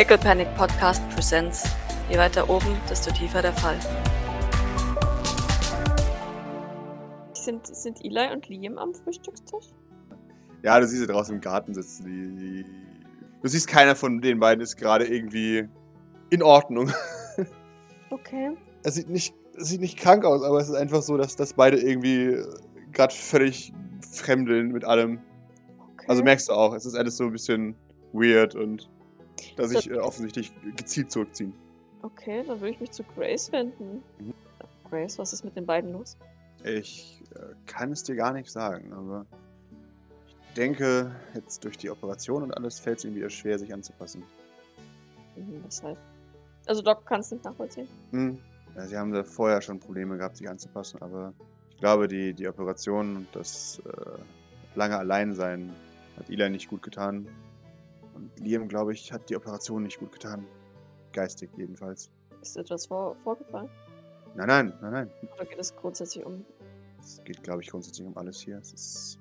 [0.00, 1.62] Pickle Panic Podcast Presents.
[2.08, 3.78] Je weiter oben, desto tiefer der Fall.
[7.34, 9.66] Sind, sind Eli und Liam am Frühstückstisch?
[10.62, 12.06] Ja, du siehst sie draußen im Garten sitzen.
[12.06, 12.64] Die, die,
[13.42, 15.68] du siehst, keiner von den beiden ist gerade irgendwie
[16.30, 16.90] in Ordnung.
[18.08, 18.56] Okay.
[18.82, 21.52] Es sieht nicht, es sieht nicht krank aus, aber es ist einfach so, dass, dass
[21.52, 22.42] beide irgendwie
[22.92, 23.72] gerade völlig
[24.10, 25.20] fremdeln mit allem.
[25.92, 26.06] okay.
[26.08, 27.76] Also merkst du auch, es ist alles so ein bisschen
[28.12, 28.88] weird und
[29.56, 31.52] dass sich äh, offensichtlich gezielt zurückziehen.
[32.02, 34.02] Okay, dann würde ich mich zu Grace wenden.
[34.18, 34.34] Mhm.
[34.88, 36.16] Grace, was ist mit den beiden los?
[36.64, 39.26] Ich äh, kann es dir gar nicht sagen, aber
[40.28, 44.22] ich denke, jetzt durch die Operation und alles fällt es ihnen wieder schwer, sich anzupassen.
[45.36, 45.98] Mhm, weshalb?
[46.66, 47.88] Also Doc kann es nicht nachvollziehen.
[48.10, 48.38] Hm.
[48.76, 51.32] Ja, sie haben da vorher schon Probleme gehabt, sich anzupassen, aber
[51.70, 54.20] ich glaube, die, die Operation und das äh,
[54.74, 55.72] lange Alleinsein
[56.16, 57.26] hat Eli nicht gut getan.
[58.20, 60.46] Und Liam, glaube ich, hat die Operation nicht gut getan.
[61.12, 62.10] Geistig jedenfalls.
[62.42, 63.68] Ist etwas vor, vorgefallen?
[64.36, 65.10] Nein, nein, nein, nein.
[65.34, 66.44] Oder geht es grundsätzlich um.
[67.00, 68.58] Es geht, glaube ich, grundsätzlich um alles hier.
[68.58, 69.18] Es ist,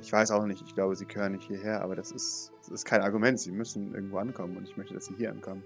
[0.00, 2.84] ich weiß auch nicht, ich glaube, sie gehören nicht hierher, aber das ist, das ist
[2.86, 3.38] kein Argument.
[3.38, 5.62] Sie müssen irgendwo ankommen und ich möchte, dass sie hier ankommen.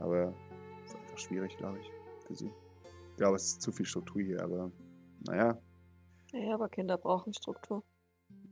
[0.00, 0.32] Aber
[0.84, 1.90] es ist einfach schwierig, glaube ich,
[2.26, 2.50] für sie.
[3.10, 4.70] Ich glaube, es ist zu viel Struktur hier, aber
[5.26, 5.58] naja,
[6.32, 7.82] Ja, aber Kinder brauchen Struktur.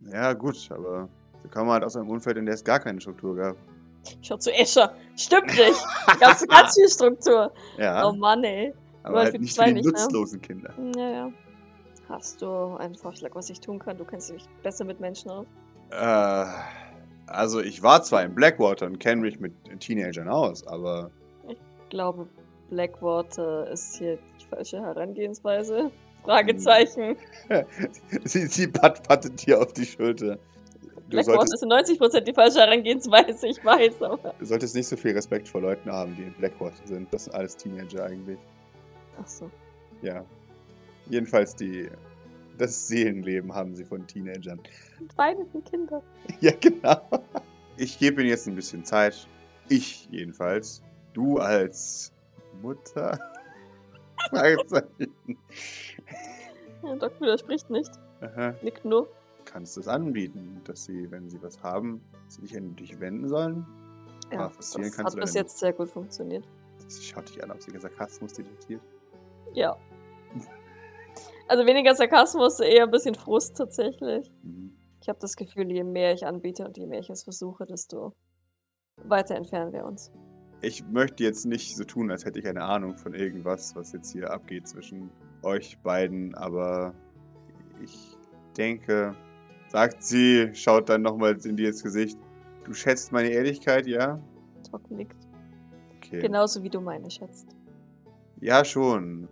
[0.01, 1.09] ja, gut, aber
[1.47, 3.57] sie kommen halt aus einem Umfeld, in der es gar keine Struktur gab.
[4.23, 4.95] Schau zu Escher.
[5.17, 5.85] Stimmt nicht.
[6.21, 7.53] Ganz, ganz viel Struktur.
[7.79, 8.73] Ja, Oh Mann, ey.
[9.03, 9.93] aber halt nicht für die nicht, ne?
[9.93, 10.73] nutzlosen Kinder.
[10.79, 11.31] Naja.
[12.09, 13.99] Hast du einen Vorschlag, was ich tun kann?
[13.99, 15.47] Du kennst dich besser mit Menschen aus.
[15.91, 16.45] Äh,
[17.27, 21.11] also ich war zwar in Blackwater und kenne mich mit Teenagern aus, aber
[21.49, 21.59] Ich
[21.91, 22.29] glaube,
[22.71, 25.91] Blackwater ist hier die falsche Herangehensweise.
[26.23, 27.17] Fragezeichen.
[28.25, 30.39] sie, sie pat, pattet dir auf die Schulter.
[31.09, 34.35] Blackwater ist in 90% die falsche Herangehensweise, ich weiß, aber.
[34.39, 37.13] du solltest nicht so viel Respekt vor Leuten haben, die in Blackwater sind.
[37.13, 38.39] Das sind alles Teenager eigentlich.
[39.21, 39.51] Ach so.
[40.03, 40.25] Ja.
[41.09, 41.89] Jedenfalls die.
[42.59, 44.59] Das Seelenleben haben sie von Teenagern.
[44.99, 45.13] Und
[45.53, 46.03] sind Kinder.
[46.41, 47.03] Ja, genau.
[47.77, 49.29] Ich gebe ihnen jetzt ein bisschen Zeit.
[49.69, 50.83] Ich jedenfalls.
[51.13, 52.13] Du als
[52.63, 53.19] Mutter?
[54.31, 55.39] Fragezeichen.
[56.83, 57.91] Ja, Doc widerspricht nicht.
[58.23, 58.55] Aha.
[58.63, 59.09] Nickt nur.
[59.47, 63.65] Kannst es anbieten, dass sie, wenn sie was haben, sich an dich wenden sollen?
[64.31, 66.47] Ja, Ah, das hat bis jetzt sehr gut funktioniert.
[66.83, 68.83] Das schaut dich an, ob sie Sarkasmus detektiert.
[69.55, 69.77] Ja.
[71.49, 74.31] Also weniger Sarkasmus, eher ein bisschen Frust tatsächlich.
[74.43, 74.77] Mhm.
[75.01, 78.13] Ich habe das Gefühl, je mehr ich anbiete und je mehr ich es versuche, desto
[79.05, 80.11] weiter entfernen wir uns.
[80.61, 84.11] Ich möchte jetzt nicht so tun, als hätte ich eine Ahnung von irgendwas, was jetzt
[84.11, 85.11] hier abgeht zwischen
[85.43, 86.95] euch beiden, aber
[87.81, 88.17] ich
[88.57, 89.15] denke,
[89.77, 92.19] sagt sie, schaut dann nochmal in dir ins Gesicht.
[92.65, 94.19] Du schätzt meine Ehrlichkeit, ja?
[94.73, 95.19] Doc nickt.
[95.99, 96.21] Okay.
[96.21, 97.49] Genauso wie du meine schätzt.
[98.41, 99.29] Ja, schon.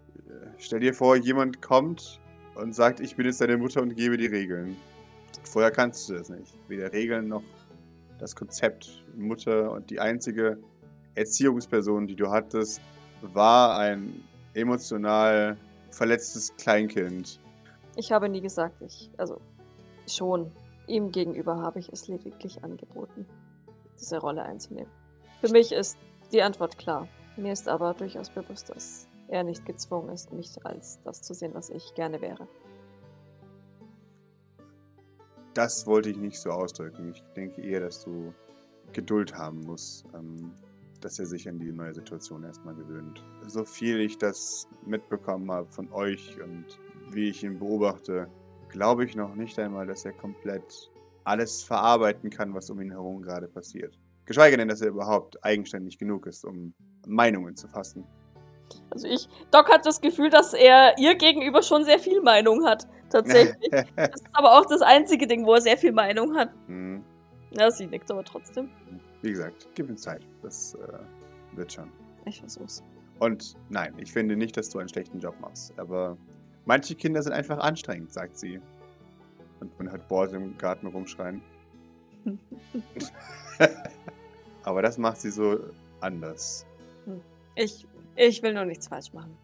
[0.58, 2.20] Stell dir vor, jemand kommt
[2.56, 4.76] und sagt, ich bin jetzt deine Mutter und gebe die Regeln.
[5.44, 6.52] Vorher kannst du das nicht.
[6.68, 7.42] Weder Regeln noch
[8.18, 10.58] das Konzept Mutter und die einzige
[11.14, 12.82] Erziehungsperson, die du hattest,
[13.22, 14.22] war ein
[14.52, 15.56] emotional
[15.88, 17.40] verletztes Kleinkind.
[17.96, 19.10] Ich habe nie gesagt, ich.
[19.16, 19.40] Also,
[20.08, 20.50] schon.
[20.86, 23.26] Ihm gegenüber habe ich es lediglich angeboten,
[23.98, 24.90] diese Rolle einzunehmen.
[25.40, 25.98] Für mich ist
[26.32, 27.08] die Antwort klar.
[27.36, 31.54] Mir ist aber durchaus bewusst, dass er nicht gezwungen ist, mich als das zu sehen,
[31.54, 32.46] was ich gerne wäre.
[35.54, 37.12] Das wollte ich nicht so ausdrücken.
[37.12, 38.34] Ich denke eher, dass du
[38.92, 40.52] Geduld haben musst, ähm,
[41.00, 43.24] dass er sich an die neue Situation erstmal gewöhnt.
[43.46, 46.64] So viel ich das mitbekommen habe von euch und
[47.10, 48.28] wie ich ihn beobachte,
[48.74, 50.90] glaube ich noch nicht einmal, dass er komplett
[51.22, 53.96] alles verarbeiten kann, was um ihn herum gerade passiert.
[54.26, 56.74] Geschweige denn, dass er überhaupt eigenständig genug ist, um
[57.06, 58.04] Meinungen zu fassen.
[58.90, 62.88] Also ich, Doc hat das Gefühl, dass er ihr gegenüber schon sehr viel Meinung hat.
[63.10, 63.70] Tatsächlich.
[63.96, 66.50] das ist aber auch das einzige Ding, wo er sehr viel Meinung hat.
[66.66, 67.04] Hm,
[67.52, 68.70] Ja, sie nickt aber trotzdem.
[69.22, 70.26] Wie gesagt, gib ihm Zeit.
[70.42, 71.90] Das äh, wird schon.
[72.24, 72.82] Ich versuch's.
[73.20, 75.78] Und nein, ich finde nicht, dass du einen schlechten Job machst.
[75.78, 76.16] Aber
[76.64, 78.60] manche Kinder sind einfach anstrengend, sagt sie.
[79.60, 81.42] Und man hört Boris im Garten rumschreien.
[84.62, 85.60] Aber das macht sie so
[86.00, 86.66] anders.
[87.54, 89.36] Ich, ich will nur nichts falsch machen.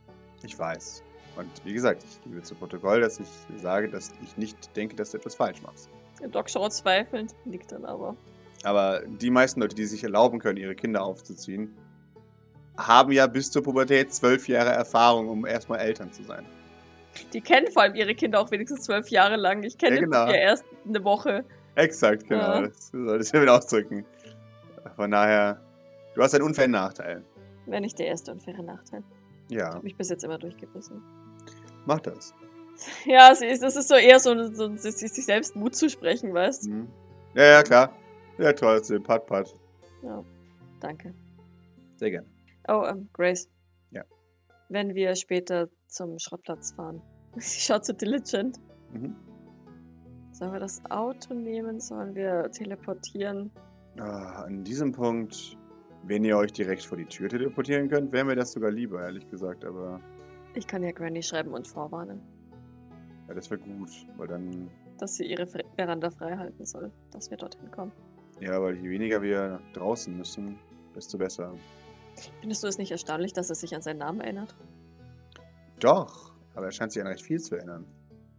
[0.42, 1.02] Ich weiß.
[1.36, 5.12] Und wie gesagt, ich gebe zu Protokoll, dass ich sage, dass ich nicht denke, dass
[5.12, 5.88] du etwas falsch machst.
[6.20, 8.16] Der Doc schaut zweifelnd, nickt dann aber.
[8.62, 11.74] Aber die meisten Leute, die sich erlauben können, ihre Kinder aufzuziehen,
[12.76, 16.44] haben ja bis zur Pubertät zwölf Jahre Erfahrung, um erstmal Eltern zu sein.
[17.32, 19.62] Die kennen vor allem ihre Kinder auch wenigstens zwölf Jahre lang.
[19.62, 20.26] Ich kenne Ja, genau.
[20.26, 21.44] ja erst eine Woche.
[21.74, 22.54] Exakt, genau.
[22.54, 22.62] Ja.
[22.68, 24.04] Das soll ich damit ausdrücken.
[24.96, 25.60] Von daher,
[26.14, 27.24] Du hast einen unfairen Nachteil.
[27.66, 29.02] Wäre nicht der erste unfaire Nachteil.
[29.48, 31.02] Ich Ja, habe mich bis jetzt immer durchgebissen.
[31.86, 32.34] mach das.
[33.04, 36.70] Ja, das ist so eher so, so sich sich selbst Mut zu sprechen, weißt du?
[36.70, 36.88] Mhm.
[37.34, 37.94] Ja, ja, klar.
[38.38, 39.02] Ja, trotzdem.
[39.02, 39.54] Pat, pat.
[40.02, 40.24] Ja,
[40.80, 41.12] danke.
[41.96, 42.26] Sehr gerne.
[42.68, 43.48] Oh, ähm, Grace.
[44.70, 47.02] Wenn wir später zum Schrottplatz fahren.
[47.36, 48.58] Sie schaut so diligent.
[48.92, 49.14] Mhm.
[50.32, 51.80] Sollen wir das Auto nehmen?
[51.80, 53.50] Sollen wir teleportieren?
[53.98, 55.58] Ah, an diesem Punkt,
[56.04, 59.28] wenn ihr euch direkt vor die Tür teleportieren könnt, wäre mir das sogar lieber, ehrlich
[59.28, 59.64] gesagt.
[59.64, 60.00] Aber
[60.54, 62.20] Ich kann ja Granny schreiben und vorwarnen,
[63.28, 67.36] ja, das wäre gut, weil dann, dass sie ihre Veranda frei halten soll, dass wir
[67.36, 67.92] dorthin kommen.
[68.40, 70.58] ja, weil je weniger wir draußen müssen,
[70.94, 71.52] desto besser.
[72.40, 74.54] Findest du es nicht erstaunlich, dass er sich an seinen Namen erinnert?
[75.80, 77.86] Doch, aber er scheint sich an recht viel zu erinnern.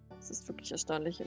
[0.10, 1.24] Das ist wirklich erstaunlich.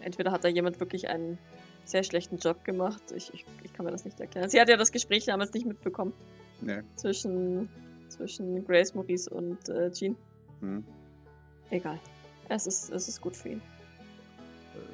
[0.00, 1.38] Entweder hat da jemand wirklich einen
[1.84, 3.02] sehr schlechten Job gemacht.
[3.14, 4.48] Ich, ich, ich kann mir das nicht erklären.
[4.48, 6.12] Sie hat ja das Gespräch damals nicht mitbekommen
[6.60, 6.84] Ne.
[6.94, 7.68] zwischen,
[8.08, 10.16] zwischen Grace, Maurice und äh, Jean.
[10.60, 10.84] Hm.
[11.70, 11.98] Egal.
[12.48, 13.62] Es ist, es ist gut für ihn.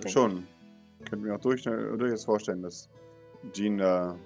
[0.05, 0.47] Äh, schon.
[1.01, 2.89] Könnte mir auch durch, durchaus vorstellen, dass
[3.53, 4.17] Jean da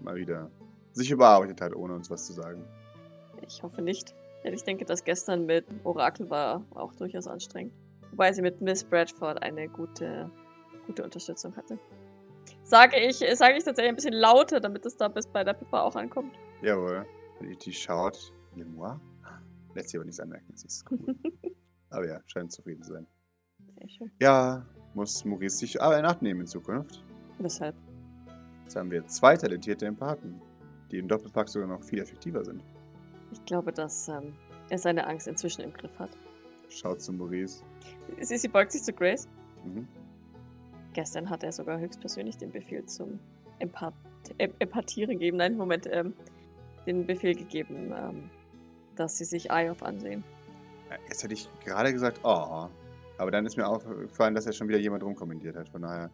[0.00, 0.50] mal wieder
[0.92, 2.64] sich überarbeitet hat, ohne uns was zu sagen.
[3.46, 4.14] Ich hoffe nicht.
[4.44, 7.74] Ich denke, das gestern mit Orakel war auch durchaus anstrengend.
[8.10, 10.30] Wobei sie mit Miss Bradford eine gute,
[10.86, 11.78] gute Unterstützung hatte.
[12.62, 15.82] Sage ich, sage ich tatsächlich ein bisschen lauter, damit es da bis bei der Pippa
[15.82, 16.34] auch ankommt.
[16.62, 17.06] Jawohl.
[17.38, 18.98] Wenn die schaut, Le moi?
[19.74, 20.98] Lässt sich aber nichts anmerken, das ist cool.
[21.90, 23.06] aber ja, scheint zufrieden zu sein.
[23.78, 24.10] Sehr schön.
[24.20, 27.04] Ja, muss Maurice sich aber in Acht nehmen in Zukunft.
[27.38, 27.76] Weshalb?
[28.64, 30.40] Jetzt haben wir zwei talentierte Empathen,
[30.90, 32.62] die im Doppelpack sogar noch viel effektiver sind.
[33.32, 34.34] Ich glaube, dass ähm,
[34.68, 36.10] er seine Angst inzwischen im Griff hat.
[36.68, 37.62] Schaut zu Maurice.
[38.20, 39.28] Sie, sie beugt sich zu Grace.
[39.64, 39.86] Mhm.
[40.92, 43.18] Gestern hat er sogar höchstpersönlich den Befehl zum
[43.58, 43.94] Empath
[44.38, 45.36] em Empathieren gegeben.
[45.36, 46.14] Nein, Moment, ähm,
[46.86, 48.30] den Befehl gegeben, ähm,
[48.96, 50.24] dass sie sich Eyof ansehen.
[51.08, 52.68] Jetzt hätte ich gerade gesagt, oh.
[53.18, 55.68] Aber dann ist mir aufgefallen, dass er schon wieder jemand rumkommentiert hat.
[55.68, 56.10] Von daher,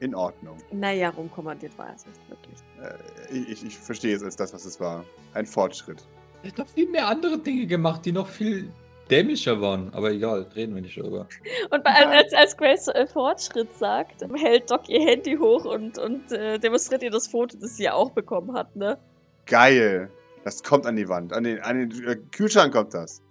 [0.00, 0.56] in Ordnung.
[0.72, 2.58] Naja, rumkommandiert war es nicht wirklich.
[2.82, 5.04] Äh, ich, ich, ich verstehe es als das, was es war.
[5.34, 6.02] Ein Fortschritt.
[6.42, 8.70] Er hat noch viel mehr andere Dinge gemacht, die noch viel
[9.10, 9.92] dämlicher waren.
[9.92, 11.26] Aber egal, reden wir nicht darüber.
[11.70, 16.32] Und bei, als, als Grace äh, Fortschritt sagt, hält Doc ihr Handy hoch und, und
[16.32, 18.98] äh, demonstriert ihr das Foto, das sie ja auch bekommen hat, ne?
[19.46, 20.10] Geil.
[20.44, 21.32] Das kommt an die Wand.
[21.32, 23.22] An den, an den äh, Kühlschrank kommt das.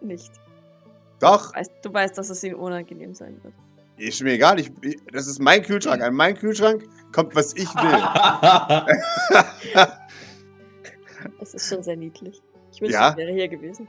[0.00, 0.32] Nicht.
[1.20, 1.54] Doch.
[1.54, 3.54] Weißt, du weißt, dass es ihnen unangenehm sein wird.
[4.00, 4.58] Ist mir egal.
[4.60, 6.02] Ich, ich, das ist mein Kühlschrank.
[6.02, 8.02] An meinen Kühlschrank kommt, was ich will.
[11.40, 12.40] Es ist schon sehr niedlich.
[12.72, 13.10] Ich wünschte, Ja?
[13.10, 13.86] ich wäre hier gewesen.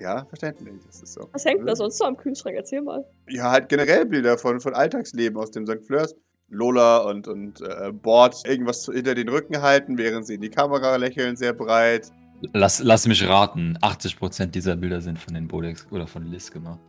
[0.00, 0.74] ja, verständlich.
[0.86, 1.28] Das ist so.
[1.32, 2.56] Was hängt da sonst so am Kühlschrank?
[2.56, 3.04] Erzähl mal.
[3.28, 5.84] Ja, halt generell Bilder von, von Alltagsleben aus dem St.
[5.86, 6.16] Fleurs.
[6.48, 10.96] Lola und, und äh, Bord irgendwas hinter den Rücken halten, während sie in die Kamera
[10.96, 12.10] lächeln, sehr breit.
[12.52, 16.80] lass, lass mich raten, 80% dieser Bilder sind von den Bodex oder von Liz gemacht.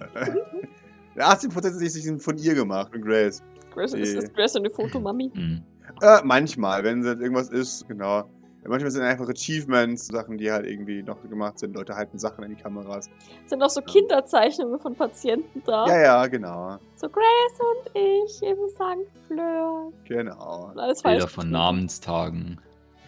[1.16, 3.42] 80% sind von ihr gemacht, von Grace.
[3.72, 4.18] Grace, ist, Nee.
[4.18, 5.30] ist Grace eine Fotomami?
[5.34, 5.62] Mhm.
[6.02, 8.24] Äh, manchmal, wenn es irgendwas ist, genau.
[8.66, 11.76] Manchmal sind einfach Achievements, Sachen, die halt irgendwie noch gemacht sind.
[11.76, 13.08] Leute halten Sachen in die Kameras.
[13.46, 15.86] Sind auch so Kinderzeichnungen von Patienten da?
[15.86, 16.78] Ja, ja, genau.
[16.96, 19.06] So Grace und ich im St.
[19.28, 19.92] Fleur.
[20.08, 20.72] Genau.
[20.74, 21.18] Alles falsch.
[21.18, 21.50] Bilder von.
[21.50, 22.58] Namenstagen.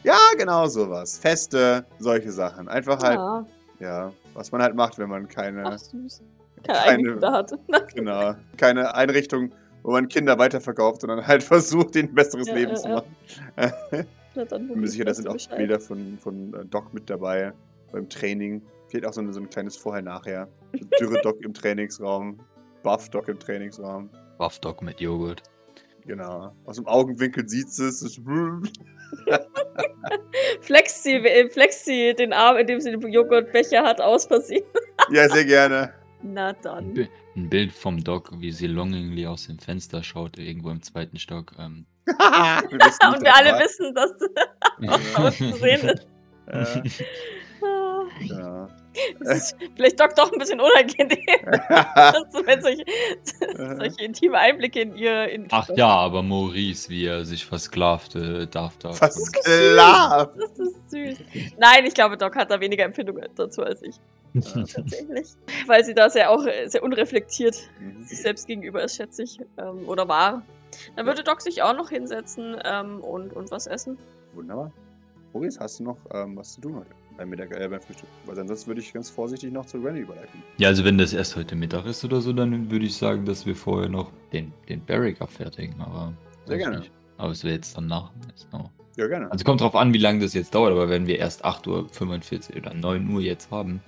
[0.04, 1.18] Ja, genau sowas.
[1.18, 2.68] Feste, solche Sachen.
[2.68, 3.46] Einfach halt, ja,
[3.80, 6.22] Ja, was man halt macht, wenn man keine, ach süß.
[6.72, 7.52] Keine eigenen Kinder hat.
[7.94, 12.70] genau, keine Einrichtung, wo man Kinder weiterverkauft, sondern halt versucht, ihnen ein besseres Ja, Leben
[12.72, 12.94] ja, zu ja.
[12.94, 13.16] machen.
[14.34, 15.56] Na, dann Ich bin mir sicher, da sind auch Bescheid.
[15.56, 17.52] Bilder von, von äh, Doc mit dabei
[17.92, 18.62] beim Training.
[18.88, 20.48] Fehlt auch so ein, so ein kleines Vorher-Nachher.
[21.00, 22.38] Dürre Doc im Trainingsraum,
[22.82, 24.10] Buff Doc im Trainingsraum.
[24.38, 25.42] Buff Dog mit Joghurt.
[26.06, 26.52] Genau.
[26.66, 27.78] Aus dem Augenwinkel sieht es.
[27.78, 28.20] es.
[30.60, 34.64] Flext sie, äh, flext sie den Arm, indem sie den Joghurtbecher hat, aus Versehen.
[35.10, 35.92] Ja, sehr gerne.
[36.32, 37.08] Na Ein, dann.
[37.36, 41.52] Ein Bild vom Dog, wie sie longingly aus dem Fenster schaut, irgendwo im zweiten Stock.
[41.58, 43.60] Ähm, Und wir alle war.
[43.60, 44.10] wissen, dass
[44.78, 46.06] was da unten zu sehen ist.
[46.46, 46.90] Äh,
[48.20, 48.68] ja.
[49.20, 51.18] Das ist vielleicht Doc doch ein bisschen unangenehm,
[52.46, 52.84] wenn solche,
[53.76, 55.28] solche intime Einblicke in ihr.
[55.28, 58.90] In Ach ja, aber Maurice, wie er sich versklavte, darf da.
[58.92, 60.32] Klar.
[60.38, 61.18] Das ist süß.
[61.58, 63.96] Nein, ich glaube, Doc hat da weniger Empfindung dazu als ich.
[64.34, 65.28] Tatsächlich.
[65.66, 68.02] Weil sie da sehr auch äh, sehr unreflektiert Mhm.
[68.02, 69.38] sich selbst gegenüber ist, schätze ich.
[69.58, 70.42] Ähm, oder war.
[70.94, 73.98] Dann würde Doc sich auch noch hinsetzen ähm, und, und was essen.
[74.34, 74.72] Wunderbar.
[75.32, 76.90] Maurice, hast du noch ähm, was zu tun heute?
[77.16, 78.08] Beim, Mittag, äh, beim Frühstück.
[78.26, 80.42] Weil ansonsten würde ich ganz vorsichtig noch zu Rennie überleiten.
[80.58, 83.46] Ja, also wenn das erst heute Mittag ist oder so, dann würde ich sagen, dass
[83.46, 85.80] wir vorher noch den, den Barrick abfertigen.
[85.80, 86.12] Aber
[86.46, 86.78] Sehr gerne.
[86.80, 86.90] nicht.
[87.16, 88.10] Aber es wäre jetzt dann nach.
[88.34, 89.30] Ist noch- Ja, gerne.
[89.32, 92.56] Also kommt drauf an, wie lange das jetzt dauert, aber wenn wir erst 8.45 Uhr
[92.58, 93.80] oder 9 Uhr jetzt haben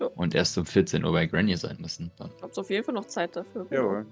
[0.00, 0.06] Ja.
[0.16, 2.30] und erst um 14 Uhr bei Granny sein müssen, dann.
[2.36, 3.66] Ich habe auf jeden Fall noch Zeit dafür.
[3.70, 4.06] Jawohl.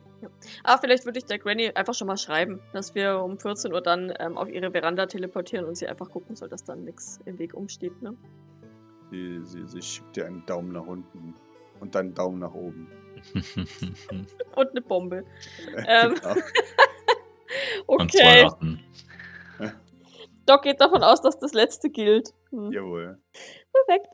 [0.64, 3.80] Ah, vielleicht würde ich der Granny einfach schon mal schreiben, dass wir um 14 Uhr
[3.80, 7.38] dann ähm, auf ihre Veranda teleportieren und sie einfach gucken soll, dass dann nichts im
[7.38, 8.14] Weg umsteht, ne?
[9.10, 11.34] Sie, sie, sie schickt dir einen Daumen nach unten
[11.80, 12.88] und dann einen Daumen nach oben.
[14.54, 15.24] Und eine Bombe.
[15.86, 16.34] Ähm, Genau.
[17.86, 18.44] Und zwei Okay.
[18.44, 18.84] Ratten.
[20.46, 22.30] Doc geht davon aus, dass das letzte gilt.
[22.50, 22.70] Hm.
[22.72, 23.20] Jawohl.
[23.72, 24.08] Perfekt.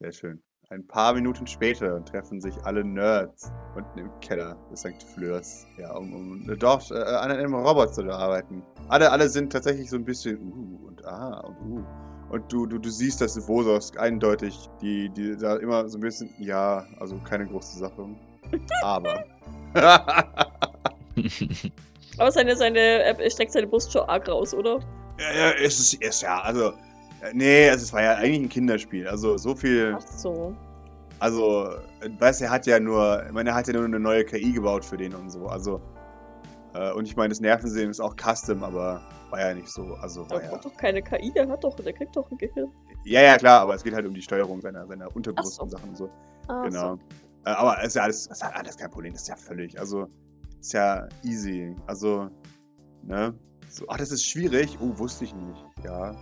[0.00, 0.42] Sehr schön.
[0.72, 5.02] Ein paar Minuten später treffen sich alle Nerds unten im Keller des St.
[5.14, 8.62] Fleurs, ja, um, um dort äh, an einem Roboter zu arbeiten.
[8.88, 11.84] Alle, alle sind tatsächlich so ein bisschen uh und ah und uh.
[12.30, 16.30] Und du, du, du siehst, dass Vosos eindeutig, die, die da immer so ein bisschen,
[16.38, 18.08] ja, also keine große Sache.
[18.82, 19.24] Aber.
[22.16, 24.80] Aber seine, seine, er streckt seine Brust schon arg raus, oder?
[25.18, 26.72] ja, ja, es ist, es, ja, also.
[27.32, 29.06] Nee, also es war ja eigentlich ein Kinderspiel.
[29.06, 29.96] Also so viel.
[29.96, 30.56] Ach so.
[31.20, 31.70] Also,
[32.18, 34.52] weißt du, er hat ja nur, ich meine, er hat ja nur eine neue KI
[34.52, 35.46] gebaut für den und so.
[35.46, 35.80] Also,
[36.74, 39.00] äh, und ich meine, das Nervensystem ist auch Custom, aber
[39.30, 39.94] war ja nicht so.
[40.00, 40.50] Also, war ja.
[40.50, 42.72] braucht doch keine KI, der hat doch, der kriegt doch ein Gehirn.
[43.04, 45.62] Ja, ja, klar, aber es geht halt um die Steuerung seiner, seiner Unterbrust so.
[45.62, 46.10] und Sachen und so.
[46.48, 46.94] Ah, genau.
[47.44, 49.36] Äh, aber es ist ja alles, es ist ja alles kein Problem, das ist ja
[49.36, 50.08] völlig, also,
[50.58, 51.76] ist ja easy.
[51.86, 52.30] Also,
[53.04, 53.32] ne?
[53.68, 54.76] So, ach, das ist schwierig.
[54.80, 55.64] Oh, wusste ich nicht.
[55.84, 56.16] Ja.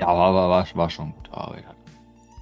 [0.00, 1.64] Ja, aber war, war, war schon gute Arbeit.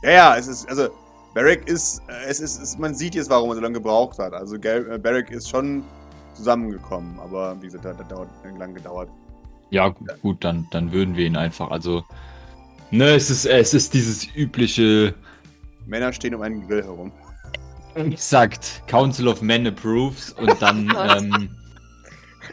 [0.03, 0.89] Ja, ja, es ist, also,
[1.35, 4.33] Barrick ist, äh, es ist, es, man sieht jetzt, warum er so lange gebraucht hat.
[4.33, 5.83] Also, Gal- äh, Barrick ist schon
[6.35, 9.09] zusammengekommen, aber wie gesagt, da hat dauert, lang gedauert.
[9.71, 12.05] Ja, gut, gut dann, dann würden wir ihn einfach, also.
[12.93, 15.15] Ne, es ist, es ist dieses übliche,
[15.87, 17.11] Männer stehen um einen Grill herum.
[18.17, 21.23] sagt Council of Men approves und dann, Gott.
[21.23, 21.57] ähm,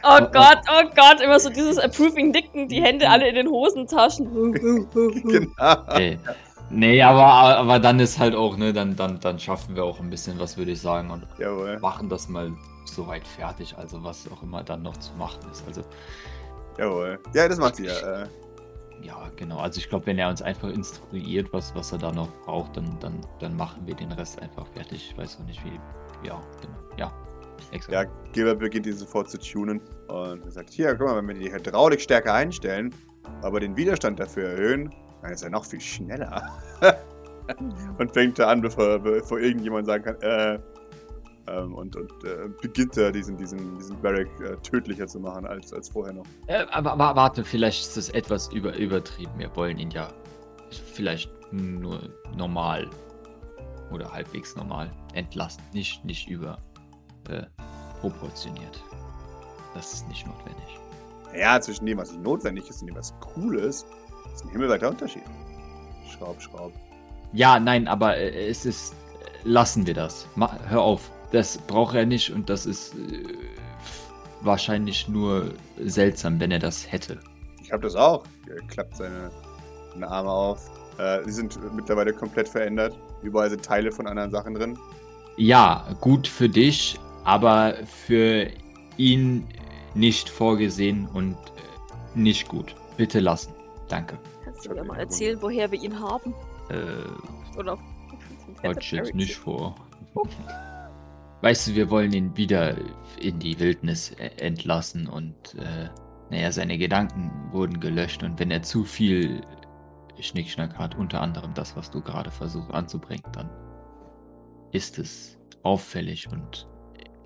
[0.04, 4.52] Oh Gott, oh Gott, immer so dieses Approving Nicken, die Hände alle in den Hosentaschen.
[4.54, 5.84] genau.
[5.88, 6.20] ey,
[6.70, 10.10] nee, aber, aber dann ist halt auch, ne, dann, dann, dann schaffen wir auch ein
[10.10, 11.80] bisschen was, würde ich sagen, und Jawohl.
[11.80, 12.52] machen das mal
[12.86, 15.64] soweit fertig, also was auch immer dann noch zu machen ist.
[15.68, 15.84] Also,
[16.78, 17.20] Jawohl.
[17.34, 18.24] Ja, das macht sie ja.
[18.24, 18.28] Äh,
[19.02, 19.58] ja, genau.
[19.58, 22.98] Also ich glaube, wenn er uns einfach instruiert, was, was er da noch braucht, dann,
[23.00, 25.10] dann, dann machen wir den Rest einfach fertig.
[25.12, 25.80] Ich weiß auch nicht, wie.
[26.26, 26.78] Ja, genau.
[26.98, 27.14] Ja,
[27.72, 27.94] exakt.
[27.94, 31.36] ja, Gilbert beginnt ihn sofort zu tunen und er sagt, hier, guck mal, wenn wir
[31.36, 32.94] die Hydraulik stärker einstellen,
[33.42, 36.52] aber den Widerstand dafür erhöhen, dann ist er noch viel schneller.
[37.98, 40.60] und fängt da an, bevor, bevor irgendjemand sagen kann, äh,
[41.48, 45.74] ähm, und, und äh, beginnt da diesen, diesen, diesen Barrack äh, tödlicher zu machen als,
[45.74, 46.26] als vorher noch.
[46.48, 49.32] Äh, aber, aber warte, vielleicht ist das etwas über, übertrieben.
[49.38, 50.08] Wir wollen ihn ja
[50.94, 52.00] vielleicht nur
[52.38, 52.90] normal
[53.92, 55.62] oder halbwegs normal entlassen.
[55.74, 56.58] Nicht, nicht über
[58.02, 58.84] proportioniert.
[59.74, 60.80] Das ist nicht notwendig.
[61.36, 63.86] Ja, zwischen dem, was nicht notwendig ist und dem, was cool ist,
[64.34, 65.24] ist ein himmelweiter Unterschied.
[66.12, 66.72] Schraub, schraub.
[67.34, 68.96] Ja, nein, aber äh, es ist.
[69.46, 70.28] Lassen wir das.
[70.36, 71.12] Ma hör auf.
[71.32, 73.24] Das braucht er nicht und das ist äh,
[74.42, 75.52] wahrscheinlich nur
[75.84, 77.20] seltsam, wenn er das hätte.
[77.62, 78.24] Ich habe das auch.
[78.48, 79.32] Er klappt seine,
[79.92, 80.70] seine Arme auf.
[80.98, 82.96] Äh, sie sind mittlerweile komplett verändert.
[83.22, 84.78] Überall sind Teile von anderen Sachen drin.
[85.38, 87.74] Ja, gut für dich, aber
[88.08, 88.48] für
[88.98, 89.48] ihn
[89.96, 92.76] nicht vorgesehen und äh, nicht gut.
[92.98, 93.54] Bitte lassen.
[93.88, 94.18] Danke.
[94.44, 96.34] Kannst du mir mal erzählen, woher wir ihn haben?
[96.70, 97.78] Äh, Oder
[98.64, 99.76] hatte ich jetzt nicht vor.
[101.42, 102.78] Weißt du, wir wollen ihn wieder
[103.20, 105.90] in die Wildnis äh, entlassen und äh,
[106.30, 109.42] naja, seine Gedanken wurden gelöscht und wenn er zu viel
[110.20, 113.50] Schnickschnack hat, unter anderem das, was du gerade versuchst anzubringen, dann
[114.72, 116.66] ist es auffällig und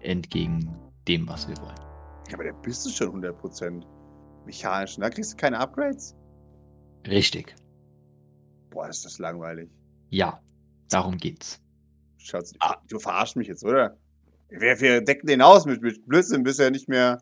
[0.02, 0.76] entgegen
[1.08, 1.87] dem, was wir wollen.
[2.28, 3.84] Ja, aber da bist du schon 100%
[4.46, 4.98] mechanisch.
[4.98, 6.16] Da kriegst du keine Upgrades?
[7.08, 7.56] Richtig.
[8.70, 9.70] Boah, ist das langweilig.
[10.10, 10.42] Ja,
[10.90, 11.62] darum geht's.
[12.18, 13.98] Schatz, ah, du verarschst mich jetzt, oder?
[14.50, 17.22] Wir, wir decken den aus mit, mit Blödsinn, bis er nicht mehr,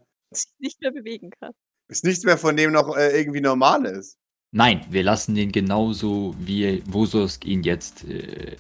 [0.60, 1.52] nicht mehr bewegen kann.
[1.88, 4.18] bis nichts mehr von dem noch äh, irgendwie normal ist.
[4.52, 8.56] Nein, wir lassen den genauso, wie Wososk ihn jetzt äh,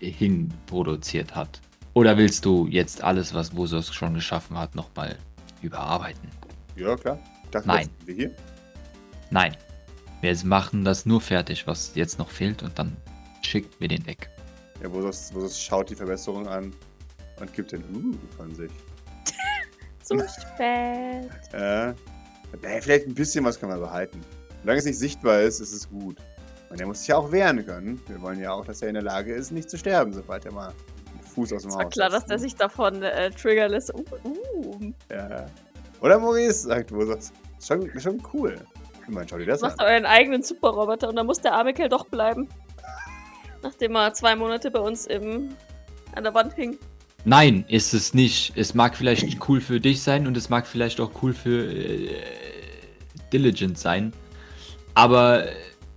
[0.00, 1.60] äh, hinproduziert hat.
[1.94, 5.16] Oder willst du jetzt alles, was Wososk schon geschaffen hat, nochmal
[5.62, 6.28] überarbeiten?
[6.76, 7.18] Ja, klar.
[7.44, 7.76] Ich dachte, Nein.
[7.76, 8.34] das sind wir hier.
[9.30, 9.56] Nein.
[10.20, 12.96] Wir machen das nur fertig, was jetzt noch fehlt, und dann
[13.42, 14.30] schicken wir den weg.
[14.82, 16.72] Ja, wo das, wo das schaut die Verbesserung an
[17.40, 18.70] und gibt den uh von sich.
[20.02, 21.30] Zu spät.
[21.52, 21.94] Äh,
[22.80, 24.20] vielleicht ein bisschen was kann man behalten.
[24.62, 26.18] Solange es nicht sichtbar ist, ist es gut.
[26.70, 28.00] Und er muss sich ja auch wehren können.
[28.06, 30.52] Wir wollen ja auch, dass er in der Lage ist, nicht zu sterben, sobald er
[30.52, 33.94] mal einen Fuß aus dem Haus war klar, dass der sich davon äh, triggern lässt.
[33.94, 34.04] Uh,
[34.64, 34.92] uh.
[35.10, 35.46] Ja.
[36.00, 38.56] Oder Maurice sagt wo das Schon, schon cool.
[39.06, 39.86] Immerhin, schau dir das Macht an.
[39.86, 42.48] euren eigenen Superroboter und dann muss der arme Kerl doch bleiben.
[43.62, 45.50] Nachdem er zwei Monate bei uns im,
[46.14, 46.78] an der Wand hing.
[47.24, 48.52] Nein, ist es nicht.
[48.56, 52.10] Es mag vielleicht cool für dich sein und es mag vielleicht auch cool für äh,
[53.32, 54.12] Diligent sein.
[54.94, 55.46] Aber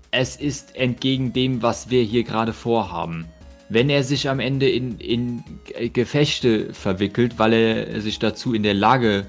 [0.09, 3.27] es ist entgegen dem, was wir hier gerade vorhaben.
[3.73, 5.45] Wenn er sich am Ende in, in
[5.93, 9.25] Gefechte verwickelt, weil er sich dazu in der Lage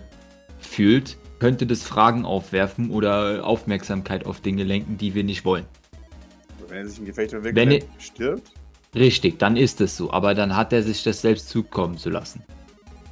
[0.58, 5.64] fühlt, könnte das Fragen aufwerfen oder Aufmerksamkeit auf Dinge lenken, die wir nicht wollen.
[6.66, 8.50] Wenn er sich in Gefecht verwickelt, Wenn dann stirbt.
[8.96, 12.42] Richtig, dann ist es so, aber dann hat er sich das selbst zukommen zu lassen.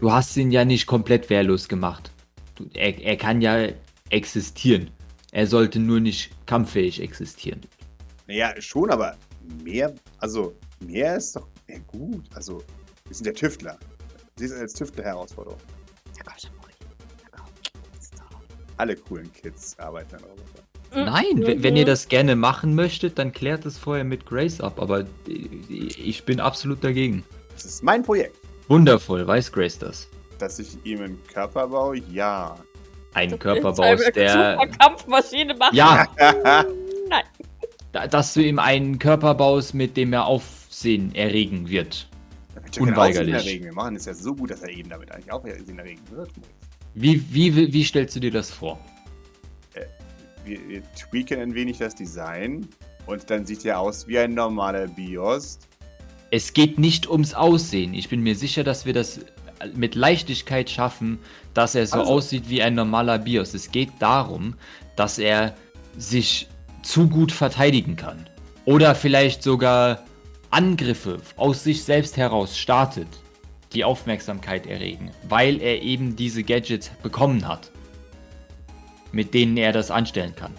[0.01, 2.11] Du hast ihn ja nicht komplett wehrlos gemacht.
[2.57, 3.69] Du, er, er kann ja
[4.09, 4.91] existieren.
[5.31, 7.61] Er sollte nur nicht kampffähig existieren.
[8.27, 9.17] Naja, schon, aber
[9.63, 12.25] mehr, also mehr ist doch mehr gut.
[12.35, 12.63] Also,
[13.07, 13.79] wir sind ja Tüftler.
[14.37, 15.59] Siehst du als Tüftler Herausforderung.
[16.17, 16.73] Ja, komm schon, Mori.
[17.33, 17.45] Ja, komm.
[18.01, 18.23] So.
[18.77, 20.47] Alle coolen Kids arbeiten an Roboter.
[20.93, 24.81] Nein, wenn, wenn ihr das gerne machen möchtet, dann klärt es vorher mit Grace ab,
[24.81, 27.23] aber ich bin absolut dagegen.
[27.55, 28.37] Das ist mein Projekt.
[28.69, 30.09] Wundervoll, weiß Grace das.
[30.39, 32.57] Dass ich ihm einen Körper baue, ja.
[33.15, 34.53] Ein Das Körper eine baust, der.
[34.59, 35.77] Super Kampfmaschine machen.
[35.77, 36.09] Ja,
[37.09, 37.25] Nein.
[37.93, 40.27] da- dass du ihm einen Körper baust, mit dem er
[40.81, 42.09] Aufsehen erregen wird.
[42.75, 43.35] Kein Unweigerlich.
[43.35, 43.65] Erregen.
[43.67, 46.31] Wir machen es ja so gut, dass er eben damit eigentlich auch Aufsehen erregen wird.
[46.95, 48.81] Wie, wie, wie stellst du dir das vor?
[50.43, 52.67] Wir, wir tweaken ein wenig das Design
[53.05, 55.59] und dann sieht er aus wie ein normaler BIOS.
[56.31, 57.93] Es geht nicht ums Aussehen.
[57.93, 59.21] Ich bin mir sicher, dass wir das
[59.75, 61.19] mit Leichtigkeit schaffen,
[61.53, 63.53] dass er so Also- aussieht wie ein normaler BIOS.
[63.53, 64.55] Es geht darum,
[64.97, 65.55] dass er
[65.99, 66.49] sich
[66.83, 68.27] zu gut verteidigen kann.
[68.65, 70.05] Oder vielleicht sogar
[70.51, 73.09] Angriffe aus sich selbst heraus startet,
[73.73, 77.71] die Aufmerksamkeit erregen, weil er eben diese Gadgets bekommen hat,
[79.13, 80.55] mit denen er das anstellen kann.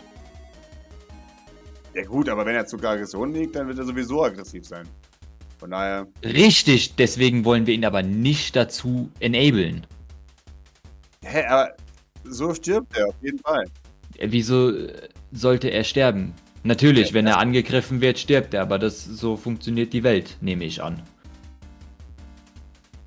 [1.93, 4.88] Ja gut, aber wenn er zu Aggression liegt, dann wird er sowieso aggressiv sein.
[5.60, 9.86] Von daher, Richtig, deswegen wollen wir ihn aber nicht dazu enablen.
[11.23, 11.75] hä, aber
[12.23, 13.65] so stirbt er auf jeden Fall.
[14.17, 14.71] Äh, Wieso
[15.34, 16.34] sollte er sterben?
[16.63, 20.63] Natürlich, Ja, wenn er angegriffen wird, stirbt er, aber das so funktioniert die Welt, nehme
[20.65, 21.02] ich an.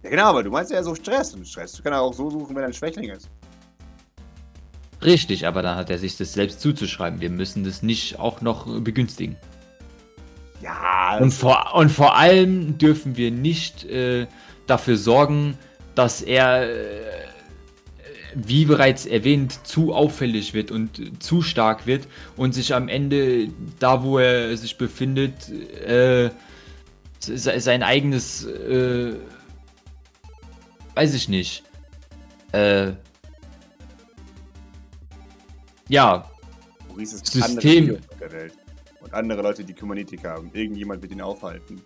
[0.02, 1.72] Ja genau, aber du meinst ja so Stress und Stress.
[1.72, 3.30] Du kannst auch so suchen, wenn er ein Schwächling ist.
[5.02, 7.20] Richtig, aber dann hat er sich das selbst zuzuschreiben.
[7.20, 9.36] Wir müssen das nicht auch noch begünstigen.
[10.60, 14.26] Ja, Und vor, und vor allem dürfen wir nicht äh,
[14.66, 15.58] dafür sorgen,
[15.94, 17.23] dass er, äh,
[18.34, 24.02] wie bereits erwähnt, zu auffällig wird und zu stark wird und sich am Ende, da
[24.02, 26.30] wo er sich befindet, äh,
[27.20, 29.14] se- sein eigenes, äh,
[30.94, 31.62] weiß ich nicht,
[32.52, 32.92] äh,
[35.88, 36.28] ja,
[36.88, 37.98] Maurice ist System.
[38.20, 38.54] der Welt.
[39.00, 40.50] Und andere Leute, die Kybernetik haben.
[40.54, 41.80] Irgendjemand wird ihn aufhalten.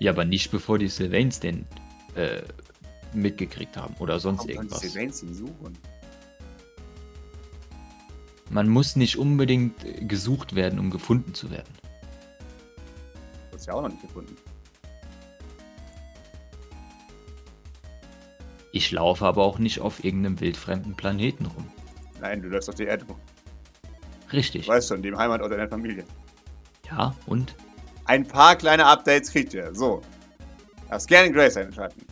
[0.00, 1.64] ja, aber nicht bevor die Sylvains den
[2.14, 2.42] äh,
[3.14, 5.18] mitgekriegt haben oder sonst sollen irgendwas.
[5.20, 5.78] suchen?
[8.50, 9.74] Man muss nicht unbedingt
[10.08, 11.72] gesucht werden, um gefunden zu werden.
[13.50, 14.36] Du hast ja auch noch nicht gefunden.
[18.72, 21.66] Ich laufe aber auch nicht auf irgendeinem wildfremden Planeten rum.
[22.20, 23.16] Nein, du läufst auf die Erde rum.
[24.32, 24.66] Richtig.
[24.66, 26.04] Du weißt schon, dem Heimatort deiner Familie.
[26.90, 27.54] Ja, und?
[28.06, 29.72] Ein paar kleine Updates kriegt ihr.
[29.74, 30.02] So.
[30.90, 32.04] Darfst gerne Grace einschalten.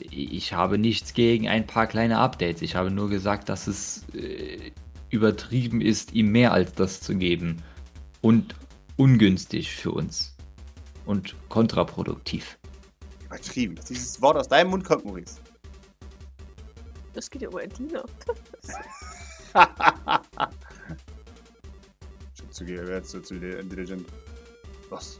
[0.00, 2.62] Ich habe nichts gegen ein paar kleine Updates.
[2.62, 4.70] Ich habe nur gesagt, dass es äh,
[5.10, 7.62] übertrieben ist, ihm mehr als das zu geben.
[8.20, 8.54] Und
[8.96, 10.36] ungünstig für uns.
[11.04, 12.58] Und kontraproduktiv.
[13.26, 13.74] Übertrieben.
[13.74, 15.40] Dass dieses Wort aus deinem Mund kommt, Maurice.
[17.14, 18.04] Das geht ja über Edina.
[22.38, 24.06] Schon zu gehen, wer zu, zu Diligent.
[24.90, 25.18] Los.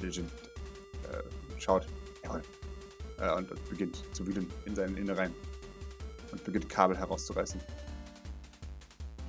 [0.00, 0.32] Diligent.
[1.12, 1.22] Äh,
[1.60, 1.86] schaut.
[2.24, 2.42] Jawohl.
[3.20, 5.34] Äh, und, beginnt zu wühlen in seinen Innereien.
[6.32, 7.60] Und beginnt Kabel herauszureißen.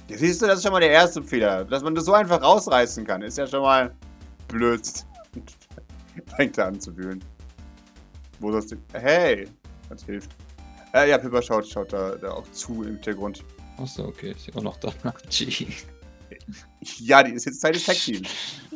[0.08, 1.66] Ja, siehst du, das ist schon mal der erste Fehler.
[1.66, 3.94] Dass man das so einfach rausreißen kann, ist ja schon mal
[4.48, 4.82] blöd.
[6.36, 7.24] Fängt er an zu wühlen.
[8.40, 8.76] Wo sollst du.
[8.94, 9.48] Hey!
[9.90, 10.32] Das hilft.
[10.94, 13.44] Äh, ja, Pippa schaut, schaut da, da auch zu im Hintergrund.
[13.78, 14.92] Achso, okay, ist immer noch da.
[15.30, 15.68] Gee.
[17.00, 18.28] Ja, die ist jetzt Teil des Tech-Teams.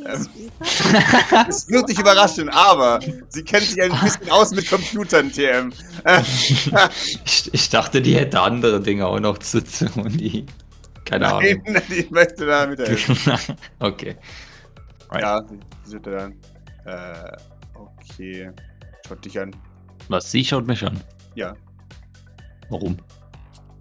[0.06, 0.28] Ähm,
[1.50, 5.72] Es wird dich überraschen, aber sie kennt sich ein bisschen aus mit Computern, TM.
[7.26, 10.10] Ich, ich dachte, die hätte andere Dinge auch noch zu tun.
[10.18, 10.46] Die,
[11.04, 11.64] keine Ahnung.
[11.66, 13.18] Nein, die möchte da mithelfen.
[13.80, 14.16] okay.
[15.14, 15.42] Ja,
[15.84, 16.36] sie da dann.
[16.86, 17.38] Äh,
[17.74, 18.52] okay.
[19.08, 19.56] Schaut dich an.
[20.10, 20.32] Was?
[20.32, 21.00] Sie schaut mich an.
[21.36, 21.56] Ja.
[22.70, 22.98] Warum?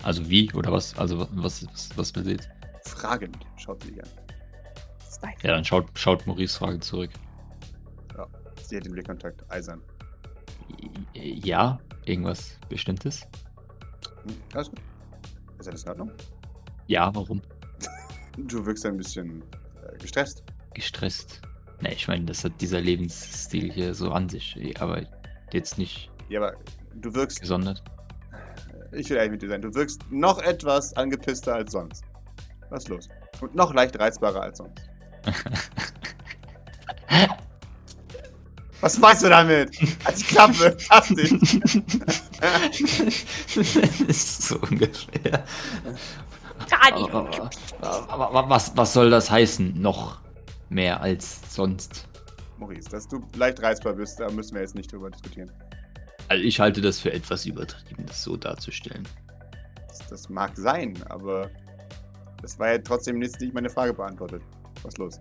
[0.02, 0.96] Also wie oder was?
[0.98, 2.48] Also was, was, was, was will sie jetzt?
[2.86, 4.08] Fragend schaut sie an.
[5.42, 7.10] Ja, dann schaut, schaut Maurice Frage zurück.
[8.62, 9.80] Sie hat den Blickkontakt eisern.
[11.14, 13.22] Ja, irgendwas Bestimmtes?
[14.24, 14.80] Hm, alles gut.
[15.58, 16.10] Ist alles in Ordnung?
[16.86, 17.40] Ja, warum?
[18.36, 20.42] Du wirkst ein bisschen äh, gestresst.
[20.74, 21.40] Gestresst.
[21.80, 25.02] Ne, ich meine, das hat dieser Lebensstil hier so an sich, aber
[25.52, 26.56] jetzt nicht Ja, aber
[26.94, 27.82] du wirkst, gesondert.
[28.92, 32.02] ich will ehrlich mit dir sein, du wirkst noch etwas angepisster als sonst.
[32.70, 33.08] Was ist los?
[33.40, 34.82] Und noch leicht reizbarer als sonst.
[38.80, 39.78] Was machst du damit?
[40.04, 41.32] Als Klappe, lass dich.
[44.08, 45.42] ist so ungefähr.
[46.82, 47.30] Aber,
[48.08, 49.80] aber, aber was, was soll das heißen?
[49.80, 50.20] Noch
[50.68, 52.06] mehr als sonst.
[52.58, 55.50] Maurice, dass du leicht reizbar bist, da müssen wir jetzt nicht drüber diskutieren.
[56.28, 59.08] Also ich halte das für etwas übertrieben, das so darzustellen.
[59.88, 61.50] Das, das mag sein, aber
[62.44, 64.42] das war ja trotzdem jetzt nicht meine Frage beantwortet.
[64.82, 65.20] Was ist los?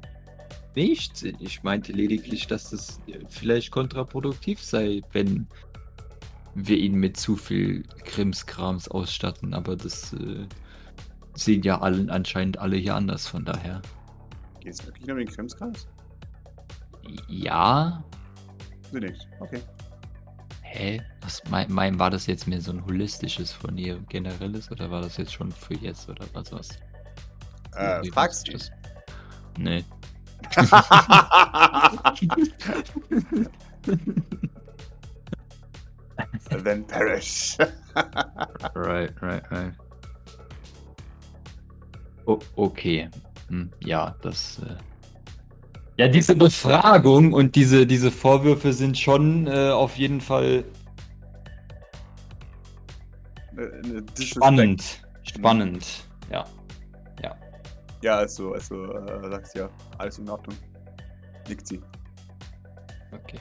[0.76, 1.24] Nichts.
[1.24, 5.48] Ich meinte lediglich, dass das vielleicht kontraproduktiv sei, wenn
[6.54, 9.54] wir ihn mit zu viel Krimskrams ausstatten.
[9.54, 10.46] Aber das äh,
[11.34, 13.26] sehen ja allen anscheinend alle hier anders.
[13.26, 13.82] Von daher.
[14.60, 15.88] Geht es wirklich nur um den Krimskreis?
[17.30, 18.04] Ja.
[18.92, 19.30] Nee, nicht.
[19.40, 19.62] Okay.
[20.62, 21.02] Hä?
[21.22, 25.02] Was mein, mein, war das jetzt mehr so ein holistisches von ihr generelles oder war
[25.02, 26.80] das jetzt schon für jetzt oder was was?
[27.76, 28.44] Äh, das?
[29.58, 29.84] Nee.
[36.64, 37.58] Then perish.
[38.76, 39.74] Right, right, right.
[42.26, 43.10] O okay.
[43.50, 44.60] Hm, ja, das.
[44.60, 44.76] Äh...
[45.98, 50.64] Ja, diese Befragung und diese, diese Vorwürfe sind schon äh, auf jeden Fall
[53.56, 54.24] eine Disrespect.
[54.24, 55.02] spannend.
[55.24, 55.86] Spannend.
[56.32, 56.46] Ja.
[57.22, 57.36] Ja,
[58.12, 60.56] also, also äh, sagst ja, alles in Ordnung.
[61.48, 61.82] Nickt sie.
[63.12, 63.40] Okay.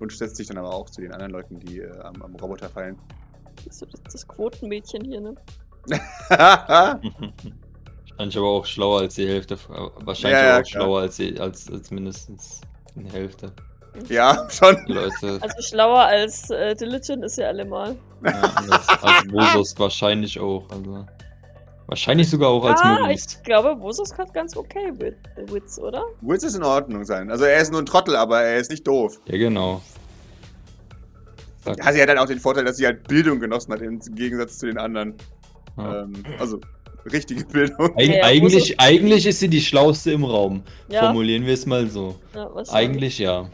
[0.00, 2.68] Und setzt sich dann aber auch zu den anderen Leuten, die äh, am, am Roboter
[2.68, 2.96] fallen.
[3.64, 5.34] Das, das Quotenmädchen hier, ne?
[6.28, 9.54] Wahrscheinlich aber auch schlauer als die Hälfte.
[9.54, 9.58] äh,
[10.04, 10.82] Wahrscheinlich Ja, ja, aber auch klar.
[10.82, 12.60] schlauer als, die, als, als mindestens
[12.94, 13.52] die Hälfte.
[14.08, 14.76] ja, schon.
[14.86, 15.38] Leute.
[15.40, 17.96] Also schlauer als äh, Diligent ist ja allemal.
[18.24, 18.30] ja,
[18.70, 20.68] als, als Bosos wahrscheinlich auch.
[20.70, 21.06] Also.
[21.88, 23.38] Wahrscheinlich sogar auch als ah, Maurice.
[23.38, 25.14] ich glaube, Vosos hat ganz okay with,
[25.50, 26.04] Wits, oder?
[26.20, 27.30] Witz ist in Ordnung sein.
[27.30, 29.18] Also er ist nur ein Trottel, aber er ist nicht doof.
[29.24, 29.80] Ja, genau.
[31.64, 33.98] Sag, Ja, sie hat halt auch den Vorteil, dass sie halt Bildung genossen hat, im
[34.14, 35.14] Gegensatz zu den anderen.
[35.78, 36.02] ja.
[36.02, 36.60] Ähm, also,
[37.10, 37.96] richtige Bildung.
[37.96, 40.64] Eig Ja, eigentlich, eigentlich ist sie die schlauste im Raum.
[40.90, 41.04] Ja.
[41.04, 42.16] Formulieren wir es mal so.
[42.70, 43.48] Eigentlich ja.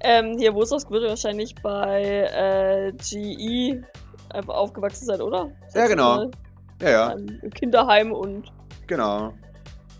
[0.00, 3.84] Ähm, hier, Vosos würde wahrscheinlich bei äh, GE
[4.30, 5.52] einfach aufgewachsen sein, oder?
[5.74, 6.16] Ja, genau.
[6.16, 6.30] Mal.
[6.80, 8.52] Ja, ja, Im Kinderheim und
[8.86, 9.34] genau.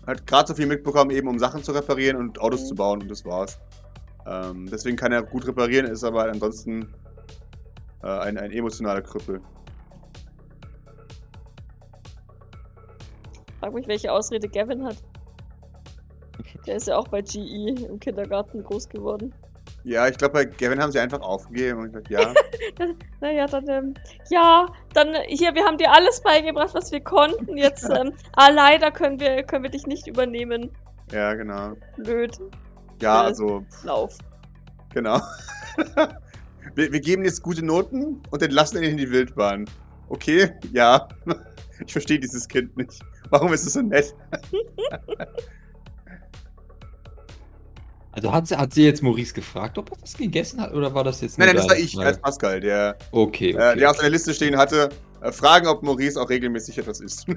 [0.07, 2.65] Hat gerade so viel mitbekommen, eben um Sachen zu reparieren und Autos Mhm.
[2.65, 3.59] zu bauen und das war's.
[4.25, 6.91] Ähm, deswegen kann er gut reparieren, ist aber ansonsten
[8.03, 9.41] äh, ein, ein emotionaler Krüppel.
[13.59, 14.97] frag mich, welche Ausrede Gavin hat.
[16.65, 19.33] Der ist ja auch bei GE im Kindergarten groß geworden.
[19.83, 22.33] Ja, ich glaube, bei Gavin haben sie einfach aufgegeben und gesagt, ja,
[23.21, 23.93] Naja, dann, ähm,
[24.29, 27.57] ja, dann äh, hier, wir haben dir alles beigebracht, was wir konnten.
[27.57, 30.69] Jetzt, ähm, ah, leider können wir, können wir dich nicht übernehmen.
[31.11, 31.73] ja, genau.
[31.97, 32.37] Blöd,
[33.01, 33.25] Ja, Äh.
[33.27, 34.17] also, lauf.
[34.93, 35.19] genau.
[36.75, 39.65] wir, wir geben jetzt gute Noten und entlassen ihn in die Wildbahn.
[40.09, 41.07] Okay, ja.
[41.85, 42.99] Ich verstehe dieses Kind nicht.
[43.31, 44.13] Warum ist es so nett?
[48.13, 50.73] Also hat sie, hat sie jetzt Maurice gefragt, ob er das gegessen hat?
[50.73, 53.79] Oder war das jetzt Nein, nein, das war ich als Pascal, der, Okay, äh, okay.
[53.79, 54.89] der auf seiner Liste stehen hatte.
[55.21, 57.25] Äh, fragen, ob Maurice auch regelmäßig etwas isst.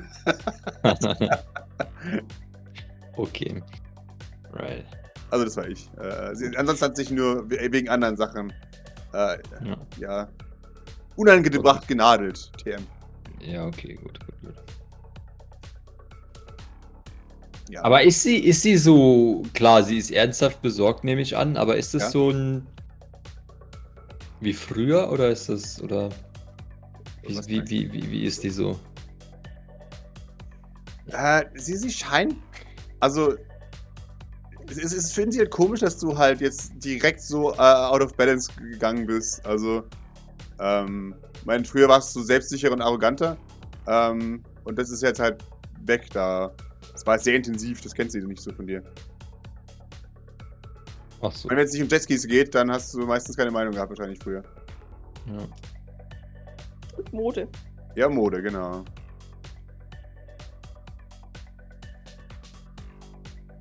[3.17, 3.63] okay.
[4.53, 4.85] Right.
[5.31, 5.89] also, das war ich.
[5.99, 8.53] Äh, sie, ansonsten hat sich nur we- wegen anderen Sachen,
[9.13, 9.77] äh, Ja.
[9.99, 10.29] ja,
[11.17, 12.87] unangebracht genadelt, TM.
[13.41, 14.55] Ja, okay, gut, gut, gut.
[17.69, 17.83] Ja.
[17.83, 21.77] Aber ist sie, ist sie so, klar, sie ist ernsthaft besorgt, nehme ich an, aber
[21.77, 22.11] ist das Ja.
[22.11, 22.67] so ein
[24.41, 26.11] wie früher oder ist das, oder
[27.23, 28.79] wie, wie, wie, wie, wie ist die so?
[31.11, 32.37] Äh, sie, sie scheint.
[33.01, 33.35] Also.
[34.69, 38.03] Es, es, es finden sie halt komisch, dass du halt jetzt direkt so äh, out
[38.03, 39.45] of balance gegangen bist.
[39.47, 39.85] Also.
[40.61, 43.37] Ähm, ich meine, früher warst du selbstsicherer und arroganter.
[43.87, 45.43] Ähm, und das ist jetzt halt
[45.83, 46.53] weg da.
[46.95, 48.83] Es war sehr intensiv, das kennst du nicht so von dir.
[51.23, 51.49] Ach so.
[51.49, 54.43] Wenn es nicht um Jetskis geht, dann hast du meistens keine Meinung gehabt, wahrscheinlich früher.
[55.27, 55.39] Ja.
[56.97, 57.49] Und Mode.
[57.97, 58.85] Ja, Mode, genau.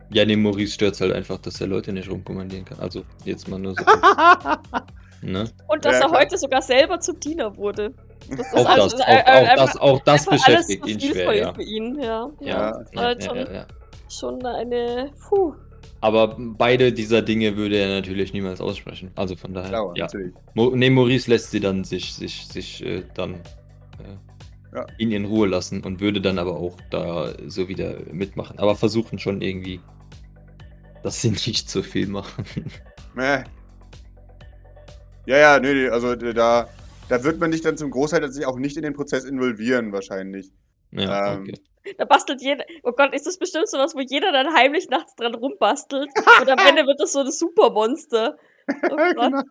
[0.09, 2.79] Ja, nee, Maurice stört halt einfach, dass er Leute nicht rumkommandieren kann.
[2.79, 3.83] Also, jetzt mal nur so.
[5.23, 5.49] ne?
[5.67, 6.21] Und dass Ja, er klar.
[6.21, 7.93] heute sogar selber zum Diener wurde.
[8.29, 11.53] Das Auch das, auch, auch das, auch das beschäftigt alles ihn schwer, ja.
[11.53, 12.29] für ihn, ja.
[12.39, 12.85] Ja, Ja.
[12.93, 13.37] ja, ja, schon.
[13.37, 13.67] ja, ja.
[14.09, 15.11] Schon eine.
[15.29, 15.53] Puh.
[16.01, 19.11] Aber beide dieser Dinge würde er natürlich niemals aussprechen.
[19.15, 19.69] Also von daher.
[19.69, 20.05] Klar, ja.
[20.05, 20.33] natürlich.
[20.53, 24.85] Mo nee, Maurice lässt sie dann sich, sich, sich äh, dann äh, Ja.
[24.97, 28.59] ihn in Ruhe lassen und würde dann aber auch da so wieder mitmachen.
[28.59, 29.79] Aber versuchen schon irgendwie,
[31.03, 32.45] dass sie nicht zu viel machen.
[33.13, 33.43] Mäh.
[35.25, 36.67] Ja, ja, nee, nee, also äh, da,
[37.09, 40.51] da wird man dich dann zum Großteil tatsächlich auch nicht in den Prozess involvieren, wahrscheinlich.
[40.91, 41.53] ja, Ähm, okay.
[41.97, 42.63] Da bastelt jeder.
[42.83, 46.09] Oh Gott, ist das bestimmt sowas, wo jeder dann heimlich nachts dran rumbastelt?
[46.41, 48.37] Und am Ende wird das so das Supermonster.
[48.89, 49.15] Oh Gott.
[49.15, 49.41] genau.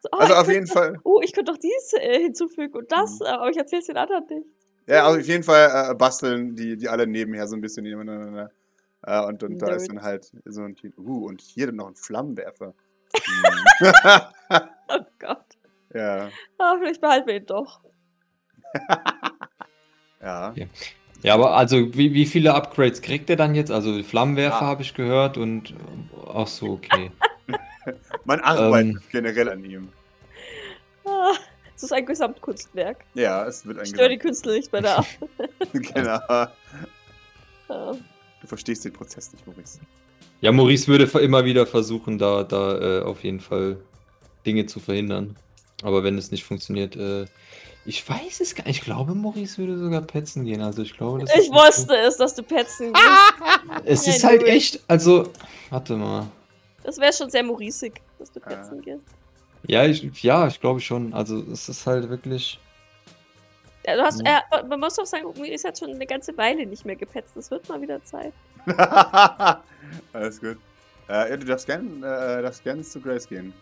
[0.00, 0.98] So, oh, Also auf jeden Fall.
[1.04, 3.26] Oh, ich könnte doch dies äh, hinzufügen und das, Mhm.
[3.26, 4.46] aber ich erzähle es den anderen nicht.
[4.86, 8.50] Ja, also auf jeden Fall äh, basteln die, die alle nebenher so ein bisschen nebeneinander.
[9.04, 10.92] Äh, und und da ist dann halt so ein Team.
[10.98, 12.74] Uh, und hier dann noch ein Flammenwerfer.
[13.24, 14.60] Hm.
[14.88, 15.51] Oh Gott.
[15.94, 16.28] Ja,
[16.58, 17.80] Ah, vielleicht behalten wir ihn doch.
[20.22, 20.54] ja.
[21.22, 23.70] Ja, aber also wie, wie viele Upgrades kriegt er dann jetzt?
[23.70, 24.66] Also Flammenwerfer Ah.
[24.66, 25.74] habe ich gehört und
[26.34, 27.10] ach so, okay.
[28.24, 29.00] Man arbeitet Ähm.
[29.10, 29.88] generell an ihm.
[31.04, 31.32] Ah,
[31.76, 33.04] es ist ein Gesamtkunstwerk.
[33.14, 35.18] Ja, es wird ein Ich störe die Künstler nicht bei der Arbeit.
[35.72, 36.18] Genau.
[36.28, 36.52] Ah.
[37.68, 39.80] Du verstehst den Prozess nicht, Maurice.
[40.40, 43.78] Ja, Maurice würde immer wieder versuchen, da, da äh, auf jeden Fall
[44.44, 45.36] Dinge zu verhindern.
[45.82, 47.26] Aber wenn es nicht funktioniert, äh,
[47.84, 48.78] ich weiß es gar nicht.
[48.78, 50.60] Ich glaube, Maurice würde sogar petzen gehen.
[50.62, 52.92] Also ich glaube, das ist Ich nicht so- wusste es, dass du petzen
[53.84, 53.84] gehst.
[53.84, 55.30] Es ist halt echt, also,
[55.70, 56.26] warte mal.
[56.84, 58.48] Das wäre schon sehr morisig, dass du Ah.
[58.48, 59.02] petzen gehst.
[59.66, 61.12] Ja, ich, ja, ich glaube schon.
[61.14, 62.58] Also es ist halt wirklich.
[63.86, 66.84] Ja, du hast, äh, man muss doch sagen, Maurice hat schon eine ganze Weile nicht
[66.84, 67.32] mehr gepetzt.
[67.36, 68.32] Das wird mal wieder Zeit.
[70.12, 70.56] Alles gut.
[71.08, 73.52] Äh, ja, du darfst gern, äh, darfst gern zu Grace gehen.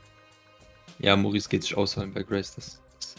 [1.01, 2.55] Ja, Maurice geht sich ausholen bei Grace.
[2.55, 3.15] Das, das,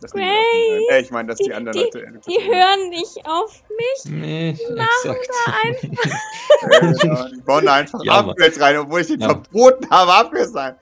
[0.00, 0.80] Das jeden Fall.
[0.90, 2.20] Äh, ich meine, dass die, Die- anderen die- Leute.
[2.28, 4.12] Die hören nicht auf mich.
[4.12, 5.30] nee, exakt.
[5.72, 8.18] Äh, genau, die bauen da einfach Ja.
[8.20, 9.28] Upgrades rein, obwohl ich den Ja.
[9.30, 10.76] verboten habe, Upgrades rein.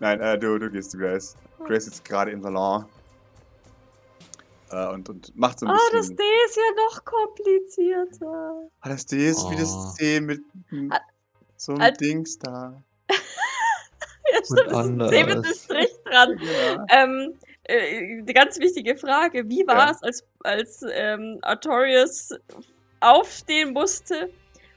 [0.00, 1.36] Nein, äh, du, du gehst zu Grace.
[1.66, 2.84] Grace ist gerade im Salon.
[4.70, 6.16] Äh, und, und macht so ein das bisschen.
[6.16, 8.68] D ist ja noch komplizierter.
[8.80, 9.58] Ah, das D ist wie Oh.
[9.58, 10.42] das C mit
[11.56, 12.82] so einem halt- Dings da.
[13.08, 15.62] Ja, stimmt, das ist ein C mit einem anders.
[15.64, 16.36] Strich dran.
[16.38, 16.86] Genau.
[16.90, 19.90] Ähm, äh, die ganz wichtige Frage: Wie war Ja.
[19.90, 22.30] es, als, als ähm, Artorius
[23.00, 24.30] aufstehen musste,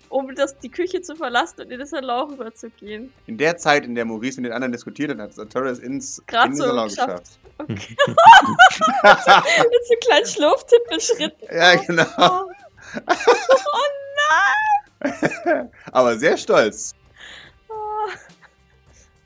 [0.10, 3.12] um das, die Küche zu verlassen und in den Salon rüberzugehen?
[3.28, 6.46] In der Zeit, in der Maurice mit den anderen diskutiert hat, hat Sartorius ins Grad
[6.46, 7.10] in den so Salon geschafft.
[7.10, 7.40] geschafft.
[7.70, 7.82] Mit
[9.88, 11.48] so kleinen Schlurftippelschritten.
[11.52, 12.06] ja, genau.
[12.18, 12.52] Oh,
[15.92, 16.94] Aber sehr stolz.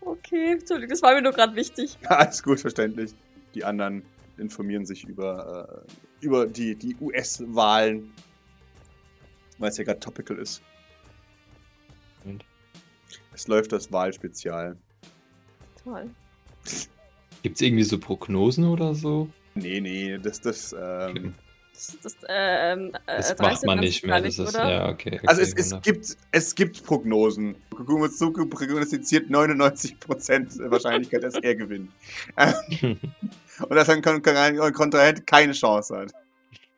[0.02, 1.98] Okay, Entschuldigung, das war mir nur gerade wichtig.
[2.08, 3.14] Alles gut, verständlich.
[3.54, 4.04] Die anderen
[4.38, 8.12] informieren sich über, äh, über die, die US-Wahlen.
[9.60, 10.62] Weil es ja gerade topical ist.
[12.26, 12.44] Und?
[13.34, 14.76] Es läuft das Wahlspezial.
[15.84, 16.10] Toll.
[17.44, 19.30] Gibt es irgendwie so Prognosen oder so?
[19.56, 21.34] Nee, nee, das, das, ähm,
[21.82, 24.22] Das, das, ähm, äh, Das 13 macht man nicht mehr.
[24.22, 25.16] Das ist, ja, okay.
[25.16, 25.82] okay Also es, es, wunderbar.
[25.82, 27.56] gibt, es gibt Prognosen.
[27.72, 31.92] Kukumatsuku prognostiziert 99% Wahrscheinlichkeit, dass er gewinnt.
[32.82, 36.14] Und dass ein Kon Kon Kontrahent keine Chance hat.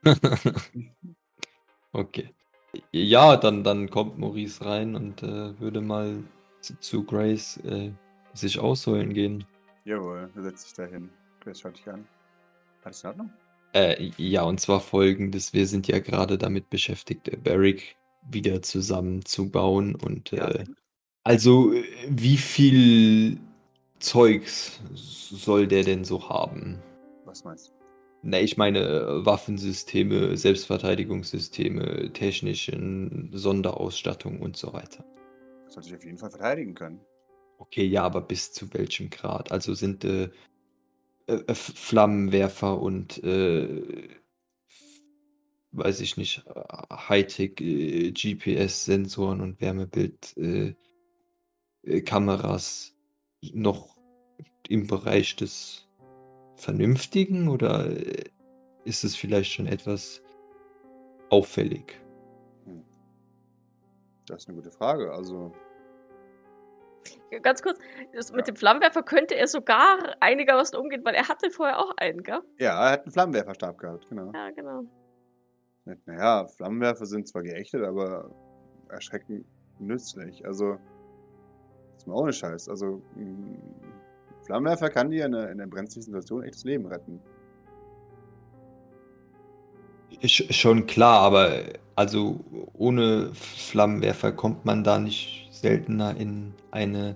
[1.92, 2.30] okay.
[2.92, 6.24] Ja, dann, dann kommt Maurice rein und äh, würde mal
[6.60, 7.92] zu, zu Grace äh,
[8.34, 9.46] sich ausholen gehen.
[9.86, 11.10] Jawohl, er setzt sich da hin.
[11.42, 12.08] Grace schaut dich an.
[12.84, 13.34] Alles in Ordnung?
[13.74, 17.96] Äh, ja, und zwar folgendes: Wir sind ja gerade damit beschäftigt, äh, Barrick
[18.30, 19.96] wieder zusammenzubauen.
[19.96, 20.48] Und Ja.
[20.48, 20.66] äh,
[21.24, 23.40] also, äh, wie viel
[24.00, 26.82] Zeugs soll der denn so haben?
[27.26, 27.74] Was meinst du?
[28.22, 35.04] Na, ich meine äh, Waffensysteme, Selbstverteidigungssysteme, technischen Sonderausstattung und so weiter.
[35.68, 37.02] Soll sich auf jeden Fall verteidigen können.
[37.58, 39.52] Okay, ja, aber bis zu welchem Grad?
[39.52, 40.30] Also sind äh,
[41.28, 44.10] äh, F- Flammenwerfer und äh,
[45.72, 50.76] weiß ich nicht, äh, Hightech äh, GPS-Sensoren und Wärmebild äh,
[51.84, 52.04] äh,
[53.54, 53.98] noch
[54.70, 55.88] im Bereich des
[56.56, 58.24] Vernünftigen oder äh,
[58.86, 60.22] ist es vielleicht schon etwas
[61.30, 62.00] auffällig?
[64.26, 65.12] Das ist eine gute Frage.
[65.12, 65.52] Also,
[67.42, 67.80] Ganz kurz,
[68.14, 72.22] das mit dem Flammenwerfer könnte er sogar einigermaßen umgehen, weil er hatte vorher auch einen,
[72.24, 72.42] gell?
[72.60, 74.32] Ja, er hat einen Flammenwerferstab gehabt, genau.
[74.34, 74.84] Ja, genau.
[76.06, 78.30] Naja, Flammenwerfer sind zwar geächtet, aber
[78.90, 79.46] erschreckend
[79.80, 80.46] nützlich.
[80.46, 80.78] Also,
[81.98, 82.70] ist mir ohne Scheiß.
[82.70, 83.60] Also, ein
[84.46, 87.20] Flammenwerfer kann dir in einer, in einer brenzlichen Situation echt das Leben retten.
[90.22, 91.64] Sch- Schon klar, aber
[91.96, 92.40] also
[92.74, 97.16] ohne Flammenwerfer kommt man da nicht seltener in eine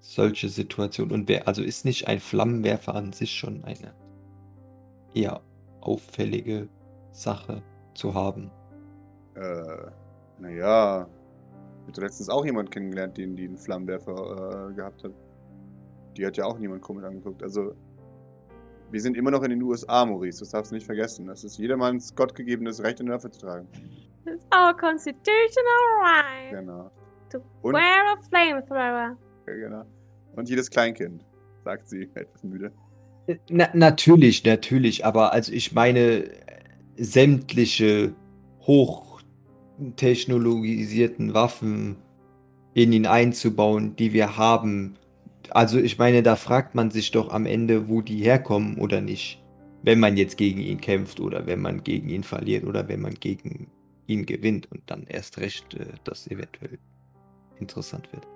[0.00, 1.10] solche Situation.
[1.10, 3.94] Und wer, also ist nicht ein Flammenwerfer an sich schon eine
[5.14, 5.40] eher
[5.80, 6.68] auffällige
[7.12, 7.62] Sache
[7.94, 8.50] zu haben?
[9.34, 9.90] Äh,
[10.38, 11.08] naja,
[11.82, 15.12] ich hatte letztens auch jemand kennengelernt, den die einen Flammenwerfer äh, gehabt hat.
[16.16, 17.42] Die hat ja auch niemand komisch angeguckt.
[17.42, 17.74] Also,
[18.90, 20.40] wir sind immer noch in den USA, Maurice.
[20.40, 21.26] Das darfst du nicht vergessen.
[21.26, 23.66] Das ist jedermanns gottgegebenes Recht, eine Waffe zu tragen.
[24.26, 26.90] It's our constitutional right Genau.
[27.32, 29.16] To Und- wear a flamethrower.
[29.46, 29.84] Ja, genau.
[30.36, 31.24] Und jedes Kleinkind,
[31.64, 32.72] sagt sie, etwas müde.
[33.48, 36.24] Na, natürlich, natürlich, aber also ich meine
[36.96, 38.12] sämtliche
[38.66, 41.96] hochtechnologisierten Waffen
[42.74, 44.94] in ihn einzubauen, die wir haben.
[45.50, 49.42] Also ich meine, da fragt man sich doch am Ende, wo die herkommen oder nicht.
[49.82, 53.14] Wenn man jetzt gegen ihn kämpft oder wenn man gegen ihn verliert oder wenn man
[53.14, 53.68] gegen
[54.06, 56.78] ihn gewinnt und dann erst recht äh, das eventuell
[57.62, 58.26] interessant wird.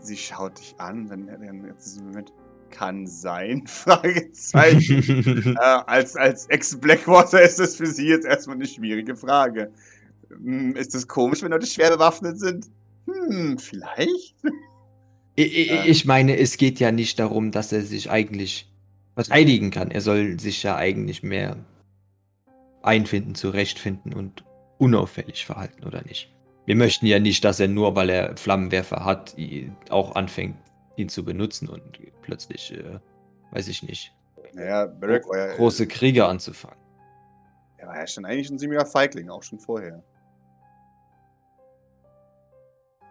[0.00, 2.32] Sie schaut dich an, dann dann jetzt Moment
[2.70, 5.56] kann sein, Fragezeichen.
[5.60, 9.70] äh, als als Ex-Blackwater ist das für sie jetzt erstmal eine schwierige Frage.
[10.30, 12.66] Hm, ist das komisch, wenn Leute schwer bewaffnet sind?
[13.06, 14.34] Hm, vielleicht?
[15.34, 15.84] Ich, Ja.
[15.84, 18.70] ich meine, es geht ja nicht darum, dass er sich eigentlich
[19.14, 19.90] verteidigen kann.
[19.90, 21.56] Er soll sich ja eigentlich mehr
[22.82, 24.44] einfinden, zurechtfinden und
[24.78, 26.32] unauffällig verhalten, oder nicht?
[26.66, 29.34] Wir möchten ja nicht, dass er nur, weil er Flammenwerfer hat,
[29.90, 30.56] auch anfängt,
[30.96, 31.82] ihn zu benutzen und
[32.22, 32.98] plötzlich, äh,
[33.50, 34.14] weiß ich nicht,
[34.54, 36.78] Naja, Barrack war ja, große Kriege anzufangen.
[37.78, 40.02] er war ja schon eigentlich ein ziemlicher Feigling, auch schon vorher.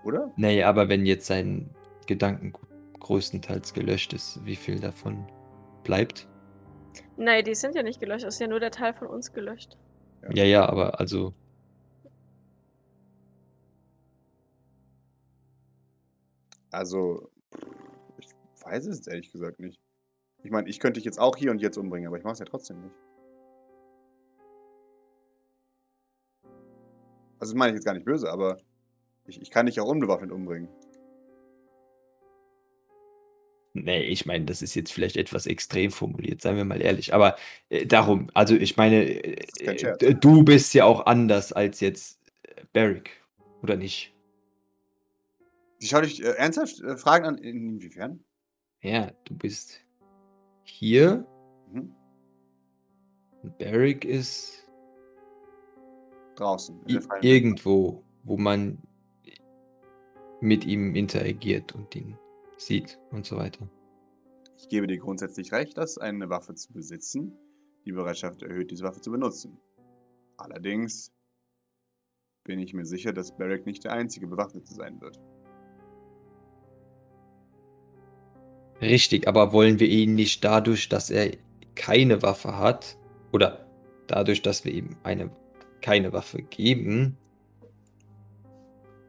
[0.03, 0.31] Oder?
[0.35, 1.69] Naja, aber wenn jetzt sein
[2.07, 2.67] Gedankengut
[2.99, 5.27] größtenteils gelöscht ist, wie viel davon
[5.83, 6.27] bleibt?
[7.17, 8.25] Nein, die sind ja nicht gelöscht.
[8.25, 9.77] Das ist ja nur der Teil von uns gelöscht.
[10.33, 11.33] Ja, ja, aber also
[16.71, 17.29] Also,
[18.17, 18.27] ich
[18.63, 19.79] weiß es ehrlich gesagt nicht.
[20.43, 22.39] Ich meine, ich könnte dich jetzt auch hier und jetzt umbringen, aber ich mache es
[22.39, 22.95] ja trotzdem nicht.
[27.39, 28.57] Also, das meine ich jetzt gar nicht böse, aber
[29.25, 30.69] ich, ich kann dich auch unbewaffnet umbringen.
[33.73, 37.13] Nee, ich meine, das ist jetzt vielleicht etwas extrem formuliert, seien wir mal ehrlich.
[37.13, 37.37] Aber
[37.69, 43.11] äh, darum, also ich meine, äh, du bist ja auch anders als jetzt äh, Barrick,
[43.61, 44.13] oder nicht?
[45.81, 48.23] Sie schaut dich äh, ernsthaft äh, Fragen an, inwiefern?
[48.81, 49.83] Ja, du bist
[50.63, 51.25] hier
[51.71, 51.95] Mhm.
[53.57, 54.69] Barrick ist
[56.35, 56.79] Draußen.
[57.21, 58.77] irgendwo, wo man
[60.41, 62.17] mit ihm interagiert und ihn
[62.57, 63.69] sieht und so weiter.
[64.57, 67.35] Ich gebe dir grundsätzlich recht, dass eine Waffe zu besitzen
[67.85, 69.57] die Bereitschaft erhöht, diese Waffe zu benutzen.
[70.37, 71.11] Allerdings
[72.43, 75.19] bin ich mir sicher, dass Barrack nicht der einzige Bewaffnete sein wird.
[78.81, 81.31] Richtig, aber wollen wir ihn nicht dadurch, dass er
[81.75, 82.97] keine Waffe hat,
[83.31, 83.65] oder
[84.07, 85.29] dadurch, dass wir ihm eine,
[85.81, 87.17] keine Waffe geben,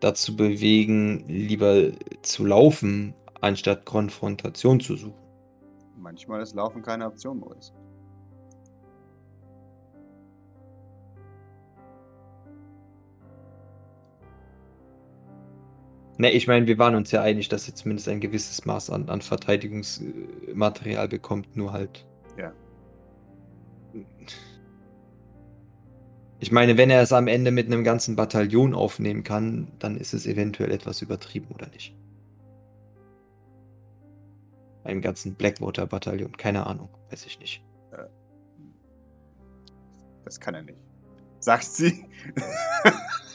[0.01, 1.91] dazu bewegen, lieber
[2.23, 5.15] zu laufen, anstatt Konfrontation zu suchen?
[5.97, 7.73] Manchmal ist Laufen keine Option, Maurice.
[16.23, 19.09] Ne, ich meine, wir waren uns ja einig, dass er zumindest ein gewisses Maß an,
[19.09, 22.07] an Verteidigungsmaterial bekommt, nur halt.
[22.39, 22.53] Ja.
[26.39, 30.15] Ich meine, wenn er es am Ende mit einem ganzen Bataillon aufnehmen kann, dann ist
[30.15, 31.93] es eventuell etwas übertrieben, oder nicht?
[34.85, 37.65] Einem ganzen Blackwater-Bataillon, keine Ahnung, weiß ich nicht.
[40.25, 40.79] Das kann er nicht.
[41.41, 42.07] Sagt sie.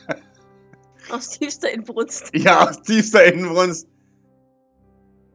[1.10, 2.32] Aus tiefster Inbrunst.
[2.36, 3.88] ja, aus tiefster Innenbrunst.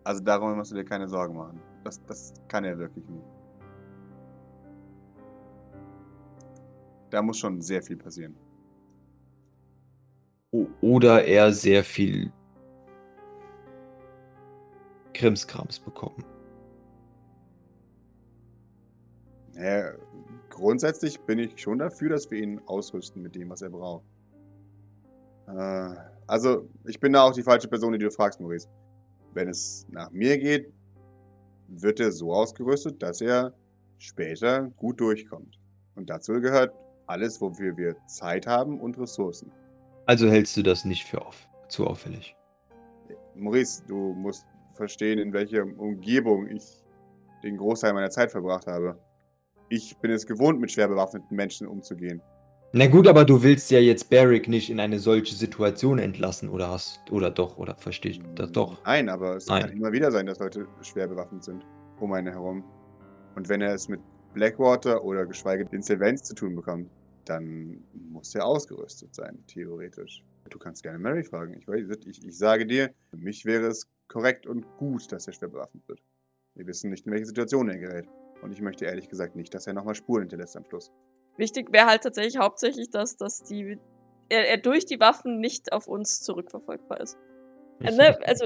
[0.04, 1.60] Also darum musst du dir keine Sorgen machen.
[1.84, 3.24] Das, das kann er wirklich nicht.
[7.10, 8.34] Da muss schon sehr viel passieren.
[10.50, 12.32] O oder er sehr viel
[15.14, 16.24] Krimskrams bekommen.
[19.54, 19.92] Naja,
[20.48, 24.04] grundsätzlich bin ich schon dafür, dass wir ihn ausrüsten mit dem, was er braucht.
[25.48, 25.94] Äh,
[26.26, 28.68] also, ich bin da auch die falsche Person, die du fragst, Maurice.
[29.34, 30.72] wenn es nach mir geht,
[31.68, 33.54] wird er so ausgerüstet, dass er
[33.98, 35.58] später gut durchkommt.
[35.94, 36.74] Und dazu gehört
[37.06, 39.50] alles, wofür wir Zeit haben und Ressourcen.
[40.06, 42.36] Also hältst du das nicht für auf, zu auffällig?
[43.34, 46.82] Maurice, du musst verstehen, in welcher Umgebung ich
[47.42, 48.98] den Großteil meiner Zeit verbracht habe.
[49.68, 52.20] Ich bin es gewohnt, mit schwer bewaffneten Menschen umzugehen.
[52.74, 56.70] Na gut, aber du willst ja jetzt Barrick nicht in eine solche Situation entlassen, oder
[56.70, 58.82] hast, oder doch, oder verstehe ich das doch?
[58.84, 59.62] Nein, aber es Nein.
[59.62, 61.66] kann immer wieder sein, dass Leute schwer bewaffnet sind
[62.02, 62.64] um einen herum.
[63.36, 64.00] Und wenn er es mit
[64.34, 66.90] Blackwater oder geschweige denn Insolvenz zu tun bekommt,
[67.24, 70.24] dann muss er ausgerüstet sein, theoretisch.
[70.50, 71.54] Du kannst gerne Mary fragen.
[71.54, 75.32] Ich, weiß, ich, ich sage dir, für mich wäre es korrekt und gut, dass er
[75.32, 76.02] schwer bewaffnet wird.
[76.54, 78.06] Wir wissen nicht, in welche Situation er gerät.
[78.42, 80.90] Und ich möchte ehrlich gesagt nicht, dass er nochmal Spuren hinterlässt am Schluss.
[81.36, 83.78] Wichtig wäre halt tatsächlich hauptsächlich, dass, dass die,
[84.28, 87.16] er, er durch die Waffen nicht auf uns zurückverfolgbar ist.
[87.80, 88.44] Äh, ne, also,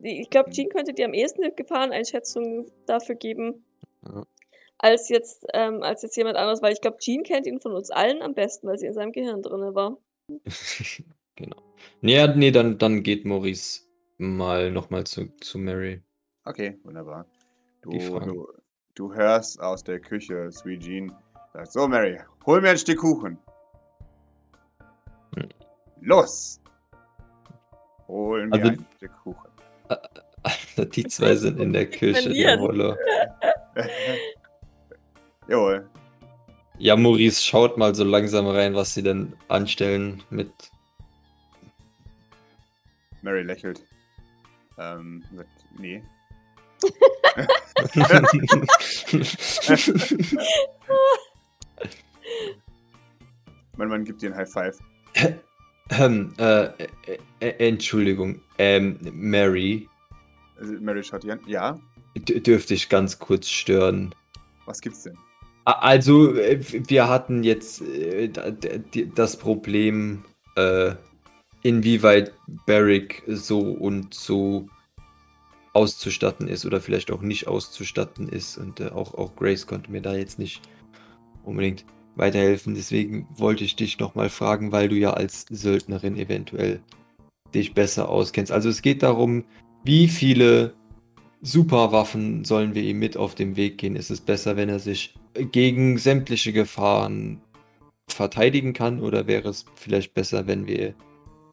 [0.00, 3.64] ich glaube, Jean könnte dir am ehesten eine Gefahreneinschätzung dafür geben,
[4.04, 4.24] Ja.
[4.78, 7.90] als jetzt, ähm, als jetzt jemand anderes, weil ich glaube, Jean kennt ihn von uns
[7.90, 9.96] allen am besten, weil sie in seinem Gehirn drin war.
[11.36, 11.56] genau.
[12.02, 13.82] Ja, nee, dann, dann geht Maurice
[14.18, 16.02] mal nochmal zu, zu Mary.
[16.44, 17.26] Okay, wunderbar.
[17.82, 18.48] Du, du,
[18.94, 21.12] du hörst aus der Küche, Sweet Jean,
[21.56, 23.38] sagt, so Mary, hol mir ein Stück Kuchen.
[25.36, 25.48] Hm.
[26.00, 26.60] Los!
[28.08, 29.50] Hol mir Also- ein Stück Kuchen.
[30.94, 32.60] Die zwei sind in der Küche, der Verlieren.
[32.60, 32.96] Wolle.
[35.48, 35.88] Jawohl.
[36.78, 40.52] Ja, Maurice schaut mal so langsam rein, was sie denn anstellen mit.
[43.22, 43.82] Mary lächelt.
[44.78, 45.48] Ähm, sagt,
[45.78, 46.02] nee.
[53.86, 54.78] Mein Mann gibt dir ein High Five.
[55.90, 56.88] ähm, äh, äh,
[57.38, 59.88] äh, Entschuldigung, ähm, Mary,
[60.58, 61.40] Also Mary an.
[61.46, 61.78] Ja,
[62.16, 64.12] dürfte ich ganz kurz stören?
[64.64, 65.16] was gibt's denn?
[65.66, 66.58] Also, äh,
[66.88, 68.28] wir hatten jetzt äh,
[69.14, 70.24] das Problem,
[71.62, 72.32] inwieweit
[72.66, 74.68] Barrick so und so
[75.74, 78.56] auszustatten ist oder vielleicht auch nicht auszustatten ist.
[78.56, 80.62] Und auch, auch Grace konnte mir da jetzt nicht
[81.44, 81.84] unbedingt
[82.16, 82.74] weiterhelfen.
[82.74, 86.80] Deswegen wollte ich dich nochmal fragen, weil du ja als Söldnerin eventuell
[87.54, 88.52] dich besser auskennst.
[88.52, 89.44] Also es geht darum,
[89.84, 90.74] wie viele
[91.42, 93.94] Superwaffen sollen wir ihm mit auf den Weg gehen?
[93.94, 95.14] Ist es besser, wenn er sich
[95.52, 97.40] gegen sämtliche Gefahren
[98.08, 100.94] verteidigen kann oder wäre es vielleicht besser, wenn wir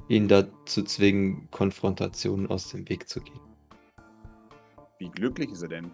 [0.08, 3.40] ihn dazu zwingen, Konfrontationen aus dem Weg zu gehen?
[5.00, 5.92] Wie glücklich ist er denn?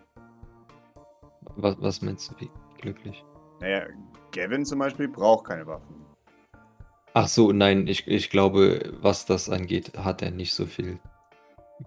[1.56, 2.50] Was, was meinst du, wie
[2.80, 3.24] glücklich?
[3.60, 3.88] Naja,
[4.32, 6.06] Gavin zum Beispiel braucht keine Waffen.
[7.14, 11.00] Ach so, nein, ich, ich glaube, was das angeht, hat er nicht so viel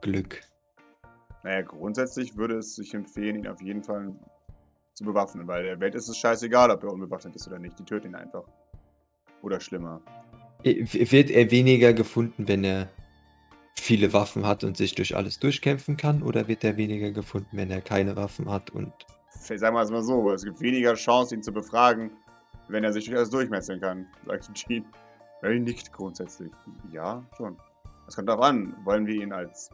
[0.01, 0.41] Glück.
[1.45, 4.15] Naja, grundsätzlich würde es sich empfehlen, ihn auf jeden Fall
[4.95, 7.79] zu bewaffnen, weil der Welt ist es scheißegal, ob er unbewaffnet ist oder nicht.
[7.79, 8.45] Die töten ihn einfach.
[9.43, 10.01] Oder schlimmer.
[10.65, 12.89] Äh, Wird er weniger gefunden, wenn er
[13.77, 16.23] viele Waffen hat und sich durch alles durchkämpfen kann?
[16.23, 18.93] Oder wird er weniger gefunden, wenn er keine Waffen hat und
[19.31, 22.13] Sagen wir es mal so, es gibt weniger Chance, ihn zu befragen,
[22.69, 24.85] wenn er sich durch alles durchmetzeln kann, sagt Jean.
[25.43, 26.53] Mary nickt grundsätzlich.
[26.93, 27.57] Ja, schon.
[28.07, 29.71] Es kommt darauf an, wollen wir ihn als.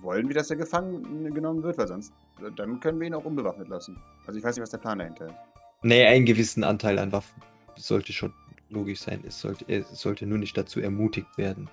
[0.00, 1.78] Wollen wir, dass er gefangen genommen wird?
[1.78, 2.12] Weil sonst.
[2.56, 3.98] Dann können wir ihn auch unbewaffnet lassen.
[4.26, 5.34] Also ich weiß nicht, was der Plan dahinter ist.
[5.82, 7.42] Nee, einen gewissen Anteil an Waffen
[7.76, 8.32] sollte schon
[8.68, 9.22] logisch sein.
[9.26, 11.70] Es sollte, er sollte nur nicht dazu ermutigt werden,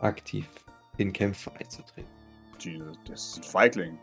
[0.00, 0.46] aktiv
[0.96, 2.10] in Kämpfe einzutreten.
[2.58, 3.98] Jesus, das ist ein Feigling.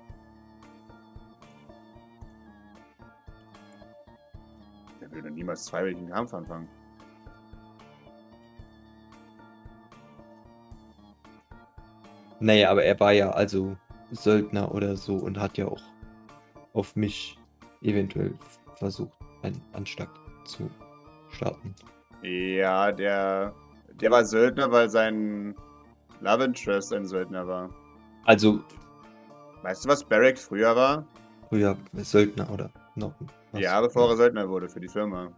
[5.15, 6.67] Will doch niemals freiwilligen Kampf anfangen.
[12.39, 13.75] Naja, aber er war ja also
[14.11, 15.81] Söldner oder so und hat ja auch
[16.73, 17.37] auf mich
[17.81, 18.33] eventuell
[18.73, 20.09] versucht, einen Anschlag
[20.43, 20.69] zu
[21.29, 21.73] starten.
[22.21, 23.53] Ja, der.
[24.01, 25.55] Der war Söldner, weil sein
[26.19, 27.69] Love Interest ein Söldner war.
[28.25, 28.59] Also
[29.61, 31.05] Weißt du, was Barrack früher war?
[31.49, 33.44] früher Söldner oder noch was?
[33.59, 35.31] Ja, bevor er Söldner wurde für die Firma.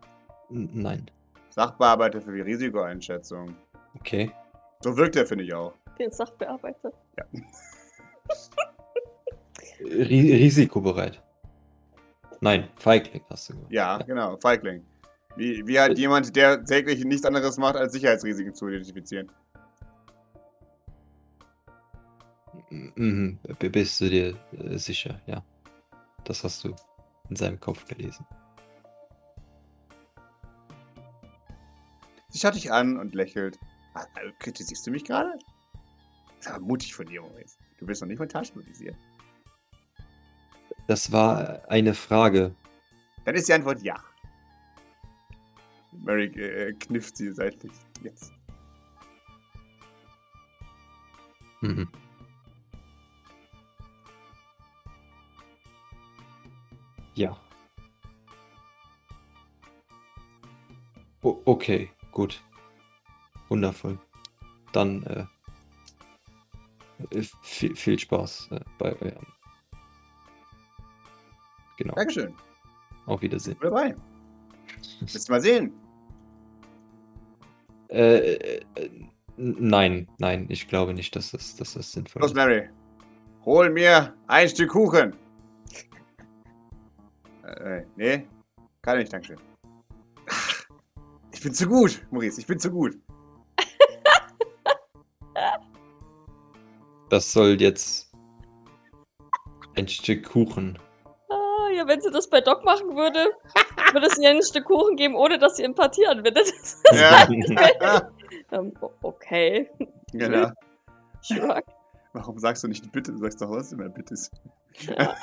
[0.49, 1.09] Nein.
[1.49, 3.55] Sachbearbeiter für die Risikoeinschätzung.
[3.95, 4.31] Okay.
[4.81, 5.73] So wirkt er, finde ich auch.
[5.97, 6.91] Den Sachbearbeiter.
[9.79, 11.21] Ri risikobereit.
[12.41, 13.71] Nein, Feigling hast du gesagt.
[13.71, 14.85] Ja, genau, Feigling.
[15.35, 19.31] Wie, wie halt jemand, der täglich nichts anderes macht, als Sicherheitsrisiken zu identifizieren.
[22.69, 23.39] Mhm.
[23.59, 25.43] B- Bist du dir äh, sicher, ja.
[26.25, 26.75] Das hast du
[27.29, 28.25] in seinem Kopf gelesen.
[32.29, 33.59] Sie schaut dich an und lächelt.
[33.93, 34.05] Ah,
[34.39, 35.37] kritisierst du mich gerade?
[36.37, 37.57] Das ist aber mutig von dir, Maurice.
[37.79, 38.95] Du bist noch nicht mental stabilisiert.
[40.87, 42.55] Das war eine Frage.
[43.25, 44.01] Dann ist die Antwort ja.
[45.91, 47.71] Mary äh, knifft sie seitlich.
[48.03, 48.31] Jetzt.
[51.61, 51.89] Mhm.
[57.17, 57.35] Ja.
[61.23, 62.43] O okay, gut.
[63.49, 63.97] Wundervoll.
[64.71, 65.03] Dann
[67.11, 69.25] äh, viel, viel Spaß äh, bei eurem.
[71.77, 71.95] Genau.
[71.95, 72.35] Dankeschön.
[73.07, 73.57] Auf Wiedersehen.
[73.61, 73.95] Dabei.
[74.99, 75.73] Willst du mal sehen?
[77.89, 78.61] Äh, äh,
[79.37, 82.35] nein, nein, ich glaube nicht, dass das, dass das sinnvoll Los, ist.
[82.35, 82.67] Mary.
[83.45, 85.15] Hol mir ein Stück Kuchen.
[87.47, 88.27] Äh, nee.
[88.81, 89.37] Kann nicht, Dankeschön.
[90.29, 90.65] Ach,
[91.31, 92.41] Ich bin zu gut, Maurice.
[92.41, 92.97] Ich bin zu gut.
[97.09, 98.11] Das soll jetzt
[99.75, 100.77] ein Stück Kuchen.
[101.29, 103.27] Ah, ja, wenn sie das bei Doc machen würde,
[103.93, 106.51] würde es ihr ein Stück Kuchen geben, ohne dass sie Empathie anwendet.
[106.91, 107.27] Ja.
[108.51, 108.73] ähm,
[109.03, 109.69] okay.
[110.11, 110.51] genau.
[112.13, 113.11] Warum sagst du nicht bitte?
[113.11, 114.31] Du sagst doch, was immer bitte ist.
[114.79, 115.15] Ja.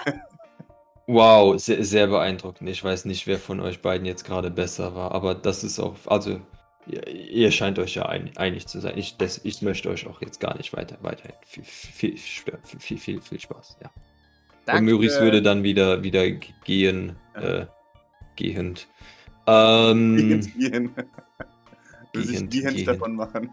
[1.07, 2.69] Wow, sehr, sehr beeindruckend.
[2.71, 5.95] Ich weiß nicht, wer von euch beiden jetzt gerade besser war, aber das ist auch,
[6.07, 6.41] also
[6.87, 8.97] ihr, ihr scheint euch ja ein, einig zu sein.
[8.97, 13.21] Ich, das, ich möchte euch auch jetzt gar nicht weiter, weiterhin viel, viel, viel, viel,
[13.21, 13.79] viel, Spaß.
[13.83, 13.91] Ja.
[14.75, 16.31] Und Maurice würde dann wieder, wieder
[16.65, 17.67] gehen, äh,
[18.37, 18.89] gehend.
[19.47, 20.91] Ähm, Gehend, gehen.
[22.15, 23.51] Will sich Gehend, davon machen.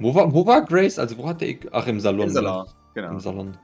[0.00, 0.98] wo, war, wo war Grace?
[0.98, 1.66] Also wo hatte ich?
[1.72, 2.26] Ach, im Salon.
[2.26, 2.66] Im Salon.
[2.94, 3.10] Genau.
[3.10, 3.56] Im Salon.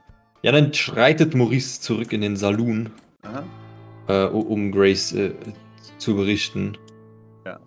[0.43, 2.91] Ja, dann schreitet Maurice zurück in den Saloon.
[4.09, 5.33] Äh, um Grace äh,
[5.99, 6.77] zu berichten.
[7.45, 7.59] Ja.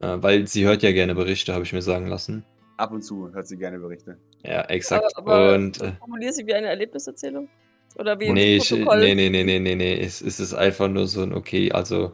[0.00, 2.44] Äh, weil sie hört ja gerne Berichte, habe ich mir sagen lassen.
[2.76, 4.18] Ab und zu hört sie gerne Berichte.
[4.44, 5.16] Ja, exakt.
[5.16, 7.48] Aber, aber Und äh, formulier sie wie eine Erlebniserzählung?
[7.96, 9.00] Oder wie ein nee, ich, Protokoll?
[9.00, 10.00] nee, nee, nee, nee, nee, nee.
[10.00, 12.12] Es, es ist einfach nur so ein, okay, also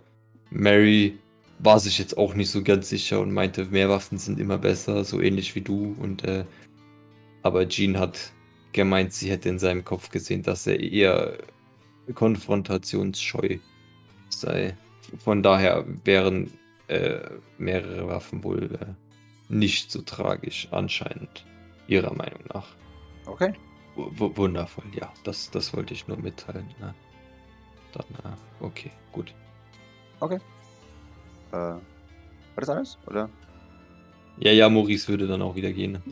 [0.51, 1.19] Mary
[1.59, 5.05] war sich jetzt auch nicht so ganz sicher und meinte, mehr Waffen sind immer besser,
[5.05, 5.95] so ähnlich wie du.
[6.01, 6.45] Und äh,
[7.43, 8.33] aber Jean hat
[8.73, 11.39] gemeint, sie hätte in seinem Kopf gesehen, dass er eher
[12.13, 13.59] konfrontationsscheu
[14.29, 14.77] sei.
[15.19, 16.51] Von daher wären
[16.89, 17.21] äh,
[17.59, 18.87] mehrere Waffen wohl äh,
[19.49, 21.47] nicht so tragisch, anscheinend,
[21.87, 22.67] ihrer Meinung nach.
[23.27, 23.53] Okay.
[23.97, 26.67] W wundervoll, ja, das, das wollte ich nur mitteilen.
[26.81, 26.95] Ne?
[27.93, 29.33] Dann, äh, okay, gut.
[31.53, 31.81] Äh, war
[32.57, 32.99] das alles?
[33.07, 33.31] Oder?
[34.39, 36.03] Ja, ja, Maurice würde dann auch wieder gehen.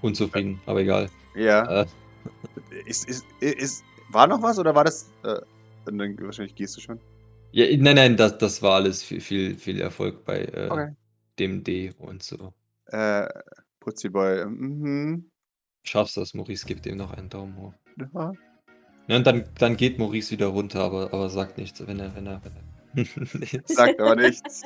[0.00, 1.10] Unzufrieden, aber egal.
[1.34, 1.82] Ja.
[1.82, 1.86] Äh,
[2.86, 3.84] Ist, ist, ist,
[4.14, 5.10] war noch was oder war das.
[5.24, 5.40] Äh,
[5.84, 6.98] dann wahrscheinlich gehst du schon.
[7.52, 10.92] ja, nein, nein, das, das war alles viel, viel, viel Erfolg bei äh, Okay.
[11.38, 12.54] dem D und so.
[12.86, 13.26] Äh,
[13.80, 14.46] Putziboy.
[14.46, 15.30] Mhm.
[15.84, 17.74] Schaffst das, Maurice gibt ihm noch einen Daumen hoch.
[18.14, 18.32] Ja.
[19.06, 22.26] Ja, und dann, dann geht Maurice wieder runter, aber, aber sagt nichts, wenn er, wenn
[22.26, 22.64] er, wenn er.
[23.66, 24.62] Sagt aber nichts.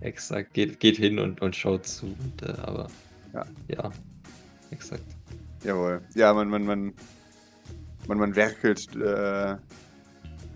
[0.00, 2.06] exakt, geht, geht hin und, und schaut zu.
[2.06, 2.88] Und, äh, aber
[3.32, 3.46] Ja.
[3.68, 3.90] ja,
[4.72, 5.04] exakt.
[5.62, 6.00] Jawohl.
[6.16, 6.94] Ja, man, man, man,
[8.10, 9.56] man, man werkelt äh,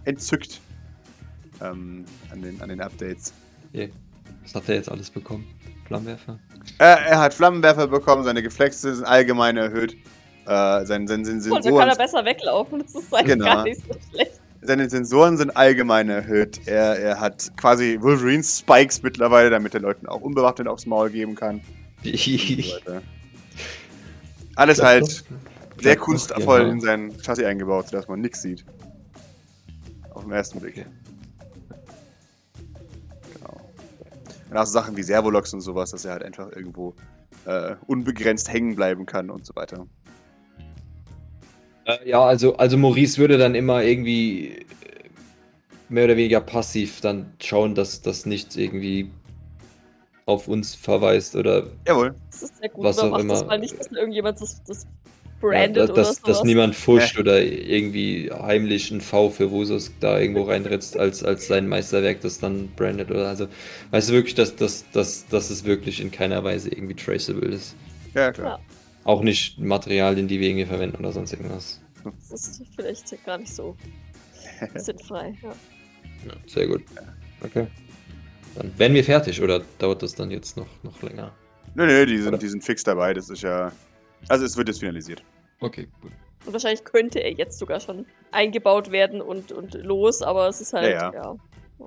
[0.04, 0.60] entzückt
[1.62, 3.32] ähm, an, den, an den Updates.
[3.72, 3.88] Yeah.
[4.42, 5.46] Was hat er jetzt alles bekommen?
[5.86, 6.38] Flammenwerfer?
[6.78, 9.94] Äh, er hat Flammenwerfer bekommen, seine Geflexe sind allgemein erhöht.
[10.46, 12.80] Äh, sein, sein, sein Und dann kann Sensoren, er besser weglaufen.
[12.80, 13.44] Das ist eigentlich Genau.
[13.44, 14.32] gar nicht so schlecht.
[14.60, 16.60] seine Sensoren sind allgemein erhöht.
[16.66, 21.36] Er, er hat quasi Wolverines Spikes mittlerweile, damit er Leuten auch unbewaffnet aufs Maul geben
[21.36, 21.60] kann.
[22.02, 23.00] Und.
[24.56, 25.24] Alles halt
[25.84, 26.72] sehr kunstvoll genau.
[26.72, 28.64] in sein Chassis eingebaut, sodass man nichts sieht.
[30.10, 30.78] Auf den ersten Blick.
[30.78, 30.86] Okay.
[33.34, 33.60] Genau.
[34.50, 36.94] Und auch so Sachen wie Servolox und sowas, dass er halt einfach irgendwo
[37.46, 39.86] äh, unbegrenzt hängen bleiben kann und so weiter.
[41.84, 44.64] Äh, ja, also, also Maurice würde dann immer irgendwie äh,
[45.88, 49.10] mehr oder weniger passiv dann schauen, dass das nichts irgendwie
[50.26, 52.14] auf uns verweist oder Jawohl.
[52.30, 52.84] Das ist sehr gut.
[52.84, 53.48] Was aber auch macht das immer.
[53.48, 54.86] mal nicht, dass irgendjemand das, das
[55.42, 60.18] ja, brandet dass, oder dass, niemand fuscht oder irgendwie heimlich ein V für Wusos da
[60.18, 63.48] irgendwo reinritzt als, als sein Meisterwerk, das dann brandet oder also.
[63.90, 67.76] Weißt du wirklich, dass, dass, dass, dass es wirklich in keiner Weise irgendwie traceable ist.
[68.14, 68.60] Ja, klar.
[69.04, 71.80] Auch nicht Materialien, die wir irgendwie verwenden oder sonst irgendwas.
[72.30, 73.76] Das ist vielleicht gar nicht so
[74.74, 75.34] sinnfrei.
[75.42, 75.54] Ja.
[76.26, 76.82] Ja, sehr gut.
[77.42, 77.66] Okay.
[78.54, 81.32] Dann werden wir fertig oder dauert das dann jetzt noch, noch länger?
[81.74, 82.22] Nö, nö, die Oder?
[82.22, 83.14] sind, die sind fix dabei.
[83.14, 83.72] Das ist ja.
[84.28, 85.22] Also, es wird jetzt finalisiert.
[85.60, 86.12] Okay, gut.
[86.46, 90.72] Und wahrscheinlich könnte er jetzt sogar schon eingebaut werden und, und los, aber es ist
[90.74, 91.36] halt, Ja, ja.
[91.78, 91.86] ja.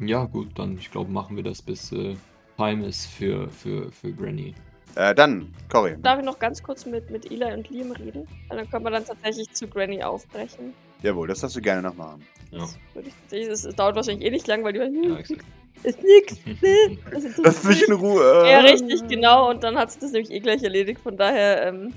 [0.00, 2.14] Ja, gut, dann ich glaube, machen wir das bis äh,
[2.56, 4.54] Time ist für, für, für Granny.
[4.94, 5.96] Äh, dann, Cory.
[6.02, 8.26] Darf ich noch ganz kurz mit, mit Eli und Liam reden?
[8.48, 10.72] Weil dann können wir dann tatsächlich zu Granny aufbrechen.
[11.02, 12.24] Jawohl, das darfst du gerne noch machen.
[12.52, 12.58] Ja.
[12.60, 15.44] Das, würde ich, tatsächlich- es dauert wahrscheinlich eh nicht lang, weil die Ja, exakt.
[15.82, 16.36] Ist nix.
[16.62, 16.98] ne?
[17.42, 18.48] Das mich in Ruhe.
[18.50, 19.50] Ja, richtig, genau.
[19.50, 21.00] Und dann hat sich das nämlich eh gleich erledigt.
[21.00, 21.94] Von daher, ähm,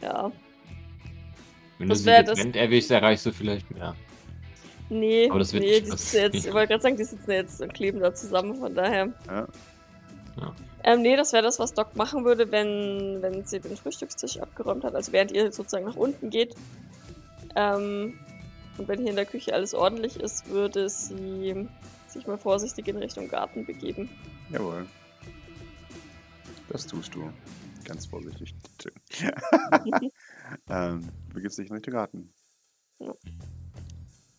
[0.00, 0.08] Ja.
[0.08, 0.32] ja.
[1.78, 3.94] Wenn du Das sie wär das- getrennt erwischst, erreichst du vielleicht mehr.
[4.88, 7.30] Nee, Aber das wird nee, nicht die sitzen jetzt, ich wollte gerade sagen, die sitzen
[7.30, 9.08] jetzt und kleben da zusammen, von daher.
[9.26, 9.48] Ja.
[10.38, 10.54] Ja.
[10.84, 14.84] Ähm, nee, das wäre das, was Doc machen würde, wenn, wenn sie den Frühstückstisch abgeräumt
[14.84, 16.54] hat, also während ihr sozusagen nach unten geht.
[17.56, 18.18] Ähm,
[18.78, 21.68] und wenn hier in der Küche alles ordentlich ist, würde sie
[22.08, 24.08] sich mal vorsichtig in Richtung Garten begeben.
[24.50, 24.86] Jawohl.
[26.68, 27.30] Das tust du.
[27.84, 28.54] Ganz vorsichtig.
[30.68, 32.32] ähm, du begibst dich in Richtung Garten.
[32.98, 33.14] Ja.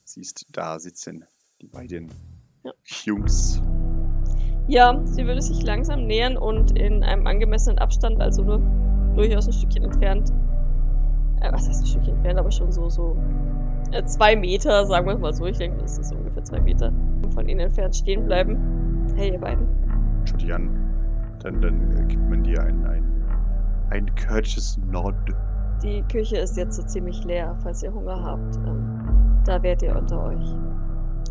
[0.06, 1.26] Siehst, da sitzen
[1.62, 2.10] die beiden
[2.64, 2.72] Ja.
[3.04, 3.62] Jungs.
[4.68, 8.60] Ja, sie würde sich langsam nähern und in einem angemessenen Abstand, also nur
[9.16, 10.32] durchaus ein Stückchen entfernt,
[11.54, 13.16] was heißt ein Stückchen entfernt, aber schon so, so
[13.92, 16.92] äh, zwei Meter, sagen wir mal so, ich denke, das ist ungefähr zwei Meter
[17.34, 18.58] von ihnen entfernt stehen bleiben.
[19.16, 19.68] Hey, ihr beiden.
[20.26, 20.70] Schau dich an.
[21.42, 23.04] Dann, dann äh, gibt man dir ein, ein,
[23.92, 25.16] ein courteous Nod.
[25.84, 28.56] Die Küche ist jetzt so ziemlich leer, falls ihr Hunger habt.
[28.66, 29.02] Ähm,
[29.46, 30.56] da wärt ihr unter euch.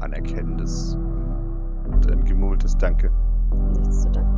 [0.00, 0.96] Anerkennendes
[1.86, 3.10] und ein gemurmeltes Danke.
[3.78, 4.30] Nichts zu danken.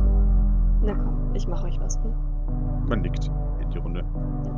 [0.83, 1.97] Na komm, ich mache euch was.
[2.03, 2.13] Hm?
[2.87, 3.29] Man nickt
[3.61, 4.03] in die Runde.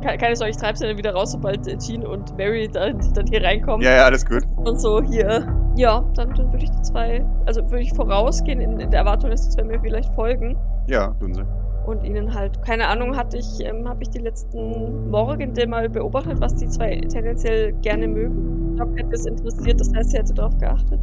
[0.00, 3.26] Ke- Keine Sorge, ich treib's ja dann wieder raus, sobald Jean und Mary dann, dann
[3.26, 3.82] hier reinkommen.
[3.84, 4.42] Ja, ja, alles gut.
[4.56, 5.46] Und so hier.
[5.76, 9.30] Ja, dann, dann würde ich die zwei, also würde ich vorausgehen in, in der Erwartung,
[9.30, 10.56] dass die zwei mir vielleicht folgen.
[10.88, 11.42] Ja, tun sie.
[11.86, 16.38] Und ihnen halt, keine Ahnung, hatte ich, ähm, habe ich die letzten Morgende mal beobachtet,
[16.40, 18.76] was die zwei tendenziell gerne mögen.
[18.76, 21.00] Doc hätte es interessiert, das heißt, sie hätte darauf geachtet.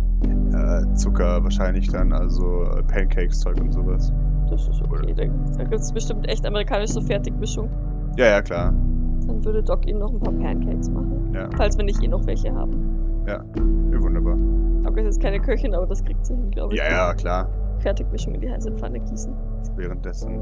[0.54, 4.14] Äh, Zucker wahrscheinlich dann, also äh, Pancakes, Zeug und sowas.
[4.50, 5.14] Das ist okay.
[5.16, 5.24] Da,
[5.58, 7.68] da gibt es bestimmt echt amerikanische Fertigmischung.
[8.18, 8.74] Ja, ja, klar.
[9.28, 11.32] Dann würde Doc ihnen noch ein paar Pancakes machen.
[11.34, 13.24] Ja, Falls wir nicht eh noch welche haben.
[13.28, 13.44] ja
[14.02, 14.38] wunderbar.
[14.84, 16.80] Doc ist jetzt keine Köchin, aber das kriegt sie hin, glaube ich.
[16.80, 17.48] Ja, ja, klar.
[17.80, 19.34] Fertigmischung in die heiße Pfanne gießen.
[19.76, 20.40] Währenddessen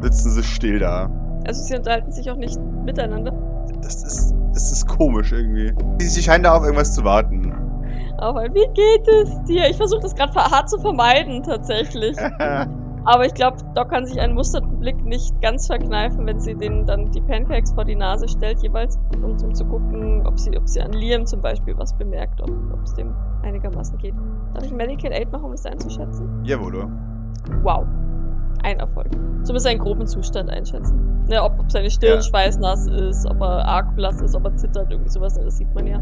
[0.00, 1.10] sitzen sie still da.
[1.46, 3.32] Also sie unterhalten sich auch nicht miteinander.
[3.82, 5.72] Das ist, das ist komisch irgendwie.
[6.00, 7.52] Sie, sie scheinen da auf irgendwas zu warten.
[8.18, 9.68] Aber wie geht es dir?
[9.68, 12.16] Ich versuche das gerade hart zu vermeiden, tatsächlich.
[13.06, 16.86] Aber ich glaube, Doc kann sich einen musterten Blick nicht ganz verkneifen, wenn sie denen
[16.86, 20.66] dann die Pancakes vor die Nase stellt, jeweils, um, um zu gucken, ob sie, ob
[20.68, 22.50] sie an Liam zum Beispiel was bemerkt, ob
[22.82, 24.14] es dem einigermaßen geht.
[24.54, 26.28] Darf ich Medical Aid machen, um das einzuschätzen?
[26.44, 26.88] Jawohl.
[27.62, 27.84] Wow.
[28.62, 29.10] Ein Erfolg.
[29.42, 31.24] Zumindest einen groben Zustand einschätzen.
[31.28, 32.22] Ne, ob, ob seine Stirn Ja.
[32.22, 35.74] schweißnass ist, ob er arg blass ist, ob er zittert, irgendwie sowas, ne, das sieht
[35.74, 36.00] man ja.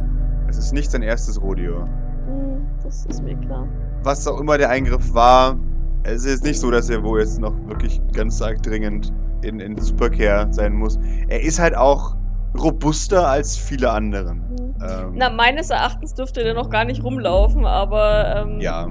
[0.48, 1.80] Es ist nicht sein erstes Rodeo.
[2.26, 3.66] Hm, das ist mir klar.
[4.04, 5.56] Was auch immer der Eingriff war,
[6.04, 9.76] es ist nicht so, dass er wohl jetzt noch wirklich ganz arg dringend in, in
[9.76, 10.98] Supercare sein muss.
[11.28, 12.16] Er ist halt auch
[12.58, 14.42] robuster als viele anderen.
[14.48, 14.74] Hm.
[14.82, 18.88] Ähm, Na, meines Erachtens dürfte der noch gar nicht rumlaufen, aber ähm, ja,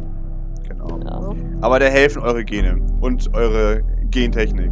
[0.68, 1.00] genau.
[1.00, 1.36] ja.
[1.62, 4.72] Aber da helfen eure Gene und eure Gentechnik.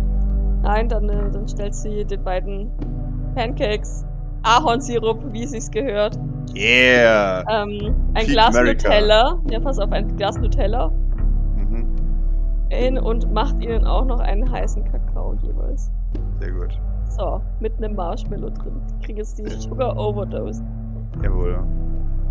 [0.61, 2.69] Nein, dann, äh, dann stellt sie den beiden
[3.35, 4.05] Pancakes
[4.43, 6.17] Ahornsirup, wie es sich gehört.
[6.55, 7.43] Yeah!
[7.49, 8.87] Ähm, ein Peak Glas America.
[8.87, 9.41] Nutella.
[9.51, 11.08] Ja, pass auf, ein Glas Nutella Mhm.
[12.69, 15.91] Hin und macht ihnen auch noch einen heißen Kakao jeweils.
[16.39, 16.79] Sehr gut.
[17.09, 18.81] So, mit einem Marshmallow drin.
[18.99, 20.63] Ich kriege jetzt die Sugar Overdose.
[21.23, 21.59] Jawohl.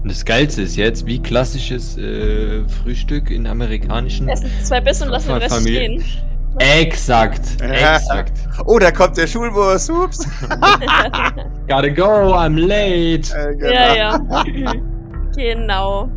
[0.03, 4.29] Und das Geilste ist jetzt, wie klassisches äh, Frühstück in amerikanischen.
[4.29, 6.25] Essen zwei Bissen und lassen den Rest Familie- stehen.
[6.61, 8.33] Exakt, exakt.
[8.67, 9.91] Oh, da kommt der Schulbus.
[9.91, 10.27] Ups.
[11.69, 13.33] Gotta go, I'm late.
[13.37, 13.73] Äh, genau.
[13.73, 14.73] ja, ja.
[15.37, 16.09] genau.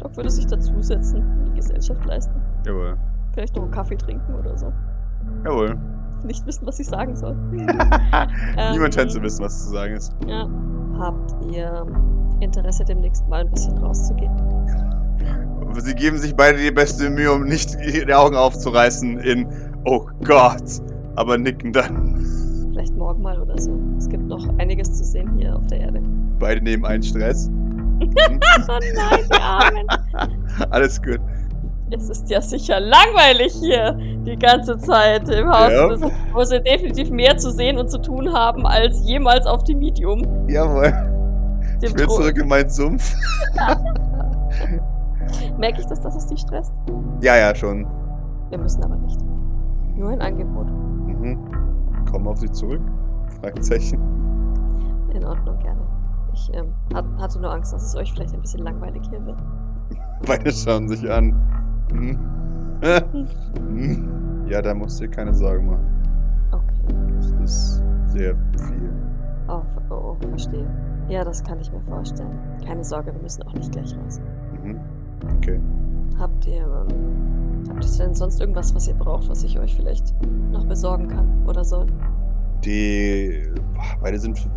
[0.00, 2.34] Doc würde sich dazusetzen und die Gesellschaft leisten.
[2.66, 2.96] Jawohl.
[3.34, 4.72] Vielleicht noch einen Kaffee trinken oder so.
[5.44, 5.76] Jawohl.
[6.24, 7.34] Nicht wissen, was ich sagen soll.
[7.50, 10.14] Niemand scheint Ähm, zu wissen, was zu sagen ist.
[10.26, 10.48] Ja.
[10.98, 11.86] Habt ihr
[12.40, 14.32] Interesse, demnächst mal ein bisschen rauszugehen?
[15.78, 19.46] Sie geben sich beide die beste Mühe, um nicht die Augen aufzureißen in
[19.84, 20.80] Oh Gott,
[21.16, 22.24] aber nicken dann.
[22.70, 23.76] Vielleicht morgen mal oder so.
[23.98, 26.00] Es gibt noch einiges zu sehen hier auf der Erde.
[26.38, 27.50] Beide nehmen einen Stress.
[28.68, 29.86] Oh nein, die Armen.
[30.70, 31.20] Alles gut.
[31.96, 33.92] Es ist ja sicher langweilig hier
[34.26, 35.88] die ganze Zeit im Haus, Ja.
[35.88, 36.00] Das-
[36.32, 40.22] wo sie definitiv mehr zu sehen und zu tun haben als jemals auf dem Medium.
[40.48, 40.90] Jawohl.
[41.80, 42.16] Dem Ich will Thron.
[42.22, 43.14] zurück in meinen Sumpf.
[45.58, 46.72] Merke ich das, dass es dich stresst?
[47.20, 47.86] Ja, ja, schon.
[48.50, 49.18] Wir müssen aber nicht.
[49.96, 50.66] Nur ein Angebot.
[50.66, 51.38] Mhm.
[52.10, 52.80] Komm auf sie zurück?
[53.40, 53.98] Fragezeichen.
[55.12, 55.80] In Ordnung, gerne.
[56.32, 59.38] Ich ähm, hat, hatte nur Angst, dass es euch vielleicht ein bisschen langweilig hier wird.
[60.26, 61.34] Beide schauen sich an.
[61.90, 62.18] Hm.
[63.56, 64.46] Hm.
[64.48, 65.86] Ja, da musst du dir keine Sorgen machen.
[66.52, 66.94] Okay.
[67.16, 68.92] Das ist sehr viel.
[69.48, 70.66] Oh, oh, oh, verstehe.
[71.08, 72.38] Ja, das kann ich mir vorstellen.
[72.66, 74.20] Keine Sorge, wir müssen auch nicht gleich raus.
[74.62, 74.80] Mhm.
[75.36, 75.60] Okay.
[76.18, 80.14] Habt ihr, ähm, habt ihr denn sonst irgendwas, was ihr braucht, was ich euch vielleicht
[80.50, 81.86] noch besorgen kann oder soll?
[82.64, 83.42] Die.
[84.00, 84.48] Beide sind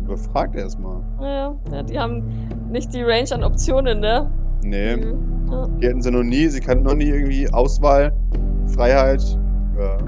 [0.00, 1.00] überfragt erstmal.
[1.20, 2.24] Ja, ja, die haben
[2.70, 4.30] nicht die Range an Optionen, ne?
[4.64, 4.96] Nee.
[4.96, 5.48] Mhm.
[5.50, 5.66] Ja.
[5.66, 6.46] Die hatten sie noch nie.
[6.48, 8.12] Sie kannten noch nie irgendwie Auswahl,
[8.68, 9.22] Freiheit.
[9.78, 9.96] Ja.
[9.96, 9.98] Äh,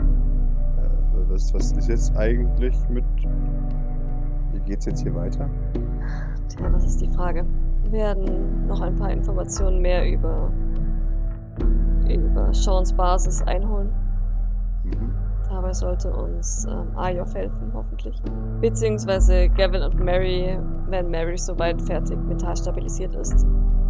[1.29, 3.05] Was, was ist jetzt eigentlich mit.
[4.53, 5.49] Wie geht's jetzt hier weiter?
[6.49, 7.45] Tja, das ist die Frage.
[7.85, 10.51] Wir werden noch ein paar Informationen mehr über,
[12.09, 13.89] über Seans Basis einholen.
[14.85, 15.13] Mhm.
[15.51, 18.21] Dabei sollte uns ähm, Ayov helfen, hoffentlich.
[18.61, 23.47] Beziehungsweise Gavin und Mary, wenn Mary soweit fertig mental stabilisiert ist,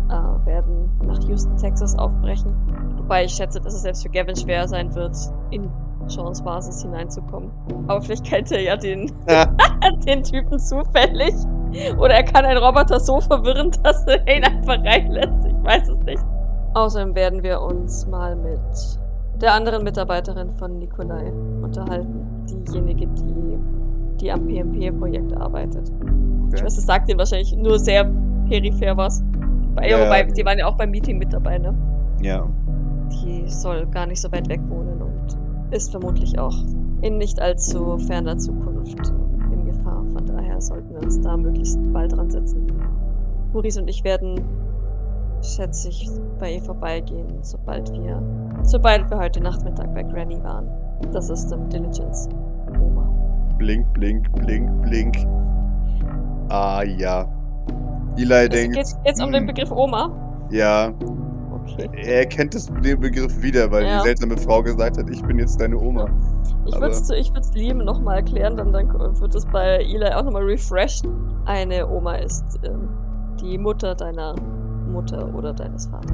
[0.08, 2.54] äh, werden nach Houston, Texas aufbrechen.
[2.98, 5.16] Wobei ich schätze, dass es selbst für Gavin schwer sein wird,
[5.50, 5.68] in
[6.06, 7.50] Seans Basis hineinzukommen.
[7.86, 9.46] Aber vielleicht kennt er ja den, Ja.
[10.06, 11.34] den Typen zufällig.
[11.98, 15.44] Oder er kann einen Roboter so verwirren, dass er ihn einfach reinlässt.
[15.46, 16.22] Ich weiß es nicht.
[16.74, 18.60] Außerdem werden wir uns mal mit
[19.40, 21.32] der anderen Mitarbeiterin von Nikolai
[21.62, 22.26] unterhalten.
[22.66, 23.58] Diejenige, die,
[24.20, 25.88] die am PMP-Projekt arbeitet.
[25.88, 26.64] Ich Okay.
[26.66, 28.04] weiß, das sagt ihnen wahrscheinlich nur sehr
[28.48, 29.24] peripher was.
[29.74, 30.04] Bei, Ja.
[30.04, 31.74] wobei, die waren ja auch beim Meeting mit dabei, ne?
[32.20, 32.46] Ja.
[33.10, 36.54] Die soll gar nicht so weit weg wohnen und ist vermutlich auch
[37.02, 39.12] in nicht allzu ferner Zukunft
[39.52, 40.04] in Gefahr.
[40.12, 42.66] Von daher sollten wir uns da möglichst bald dran setzen.
[43.52, 44.40] Maurice und ich werden,
[45.42, 46.08] schätze ich,
[46.38, 48.22] bei ihr vorbeigehen, sobald wir,
[48.62, 50.66] sobald wir heute Nachmittag bei Granny waren.
[51.12, 52.28] Das ist im Diligence.
[52.80, 53.08] Oma.
[53.58, 55.16] Blink, blink, blink, blink.
[56.48, 57.26] Ah, ja.
[58.16, 58.76] Eli Es denkt.
[58.76, 60.10] geht jetzt um den hm, Begriff Oma.
[60.50, 60.92] Ja,
[61.66, 61.88] Okay.
[61.96, 63.98] er kennt das, den Begriff wieder, weil Ja.
[63.98, 66.06] die seltsame Frau gesagt hat, ich bin jetzt deine Oma.
[66.66, 68.88] Ich würde es ich würd's Liam nochmal erklären, dann, dann
[69.20, 71.04] wird es bei Eli auch nochmal refreshed.
[71.46, 72.88] Eine Oma ist ähm,
[73.40, 74.34] die Mutter deiner
[74.92, 76.12] Mutter oder deines Vaters.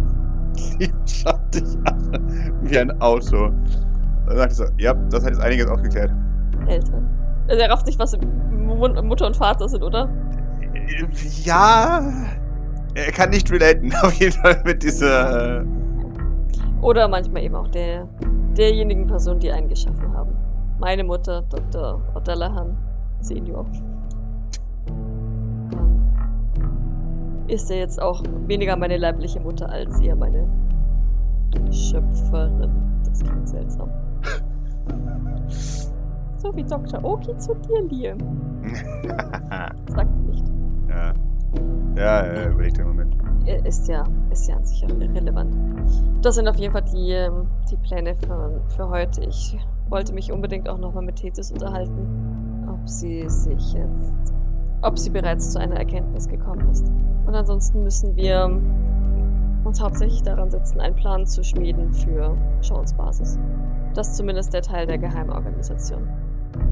[0.79, 2.21] Die schaut dich an
[2.63, 3.51] wie ein Auto.
[4.29, 6.13] Dann sagt er so, ja, das hat jetzt einiges aufgeklärt.
[6.69, 7.07] Eltern.
[7.49, 8.17] Also er rafft nicht, was
[8.53, 10.09] Mu- Mutter und Vater sind, oder?
[11.45, 12.03] Ja,
[12.95, 15.61] er kann nicht relaten, auf jeden Fall mit dieser.
[15.61, 15.65] Äh,
[16.83, 18.09] Oder manchmal eben auch der,
[18.57, 20.33] derjenigen Person, die einen geschaffen haben.
[20.79, 22.03] Meine Mutter, Dr.
[22.15, 22.75] O'Dallahan
[23.21, 23.67] Senior.
[24.89, 26.01] Ähm,
[27.49, 30.49] Ist ja jetzt auch weniger meine leibliche Mutter als eher meine
[31.71, 32.71] Schöpferin.
[33.05, 33.91] Das klingt seltsam.
[36.43, 37.05] So wie Dr.
[37.05, 38.17] Oki zu dir, Liam.
[39.89, 40.43] Sagt nicht.
[40.91, 41.15] Ja.
[41.97, 43.09] Ja, ja, überleg dir mal mit.
[43.47, 45.55] Äh, Ist ja, ist ja an sich auch irrelevant.
[46.23, 49.23] Das sind auf jeden Fall die, ähm, die Pläne für, für heute.
[49.25, 54.33] Ich wollte mich unbedingt auch nochmal mit Tethys unterhalten, ob sie sich jetzt,
[54.83, 56.87] ob sie bereits zu einer Erkenntnis gekommen ist.
[57.27, 58.49] Und ansonsten müssen wir
[59.65, 63.39] uns hauptsächlich daran setzen, einen Plan zu schmieden für Seans Basis.
[63.95, 66.09] Das ist zumindest der Teil der Geheimorganisation.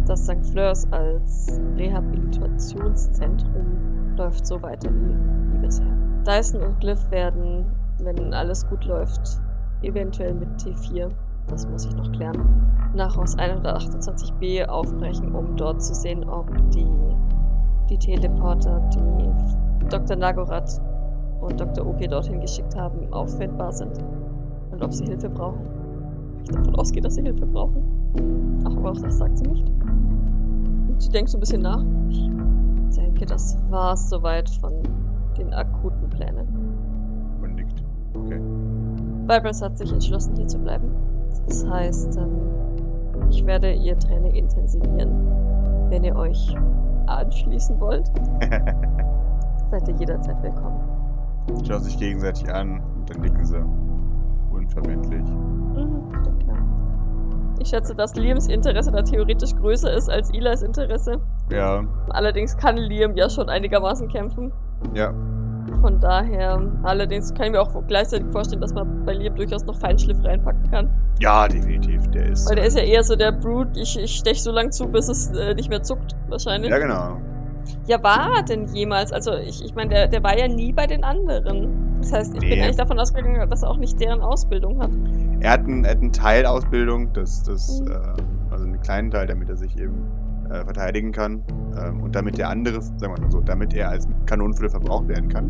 [0.07, 0.45] Das St.
[0.53, 5.16] Fleurs als Rehabilitationszentrum läuft so weiter wie,
[5.53, 5.87] wie bisher.
[6.26, 7.66] Dyson und Glyph werden,
[8.03, 9.41] wenn alles gut läuft,
[9.83, 11.11] eventuell mit T4,
[11.47, 16.91] das muss ich noch klären, nach Haus 128b aufbrechen, um dort zu sehen, ob die,
[17.89, 20.16] die Teleporter, die Dr.
[20.16, 20.81] Nagorath
[21.41, 21.87] und Dr.
[21.87, 23.99] Oki dorthin geschickt haben, auffindbar sind.
[24.70, 25.66] Und ob sie Hilfe brauchen.
[26.43, 27.97] Ich davon ausgehe, dass sie Hilfe brauchen.
[28.64, 29.68] Ach, aber auch das sagt sie nicht.
[29.68, 31.84] Und sie denkt so ein bisschen nach.
[32.09, 34.72] Ich denke, das war es soweit von
[35.36, 36.46] den akuten Plänen.
[37.42, 37.82] Und nickt.
[38.14, 38.40] Okay.
[39.26, 40.90] Vibras hat sich entschlossen, hier zu bleiben.
[41.46, 42.38] Das heißt, ähm,
[43.30, 45.11] ich werde ihr Training intensivieren.
[45.90, 46.54] Wenn ihr euch
[47.06, 48.11] anschließen wollt,
[49.70, 50.80] seid ihr jederzeit willkommen.
[51.66, 53.64] Schauen sich gegenseitig an und dann nicken sie.
[54.50, 55.22] Unverbindlich.
[55.22, 56.09] Mhm,
[56.40, 56.59] klar.
[57.61, 61.20] Ich schätze, dass Liams Interesse da theoretisch größer ist als Eli's Interesse.
[61.50, 64.52] Ja, Allerdings kann Liam ja schon einigermaßen kämpfen.
[64.94, 65.12] ja.
[65.82, 69.76] Von daher, allerdings kann ich mir auch gleichzeitig vorstellen, dass man bei Liam durchaus noch
[69.76, 70.88] Feinschliff reinpacken kann.
[71.20, 72.09] Ja, definitiv.
[72.09, 72.48] Der ist.
[72.48, 75.09] Weil der ist ja eher so der Brute, ich, ich stech so lang zu, bis
[75.11, 76.70] es äh, nicht mehr zuckt, wahrscheinlich.
[76.70, 77.18] Ja, genau.
[77.86, 79.12] Ja, war er denn jemals?
[79.12, 81.98] Also, ich, ich meine, der, der war ja nie bei den anderen.
[82.00, 82.62] Das heißt, ich bin Nee.
[82.62, 84.90] eigentlich davon ausgegangen, dass er auch nicht deren Ausbildung hat.
[85.41, 87.89] Er hat einen, er hat einen Teil Ausbildung, das, das, Mhm.
[87.89, 89.95] äh, also einen kleinen Teil, damit er sich eben
[90.51, 91.43] äh, verteidigen kann.
[91.80, 95.28] Ähm, und damit der andere, sagen wir mal so, damit er als Kanonenfüller verbraucht werden
[95.28, 95.49] kann.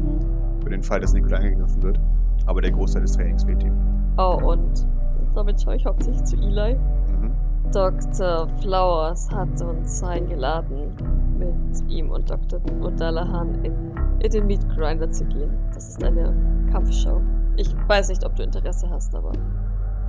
[0.62, 2.01] Für den Fall, dass Nikolai angegriffen wird.
[2.47, 3.72] Aber der Großteil des Trainings fehlt ihm.
[4.18, 4.86] Oh, und
[5.34, 6.74] damit schaue ich hauptsächlich zu Eli.
[6.74, 7.32] Mhm.
[7.72, 8.49] Dr.
[8.61, 10.93] Flowers hat uns eingeladen,
[11.39, 12.61] mit ihm und Dr.
[12.80, 13.72] O'Dallahan in,
[14.20, 15.51] in den Meat Grinder zu gehen.
[15.72, 16.34] Das ist eine
[16.72, 17.20] Kampfshow.
[17.57, 19.32] Ich weiß nicht, ob du Interesse hast, aber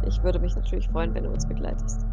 [0.10, 2.06] ich würde mich natürlich freuen, wenn du uns begleitest.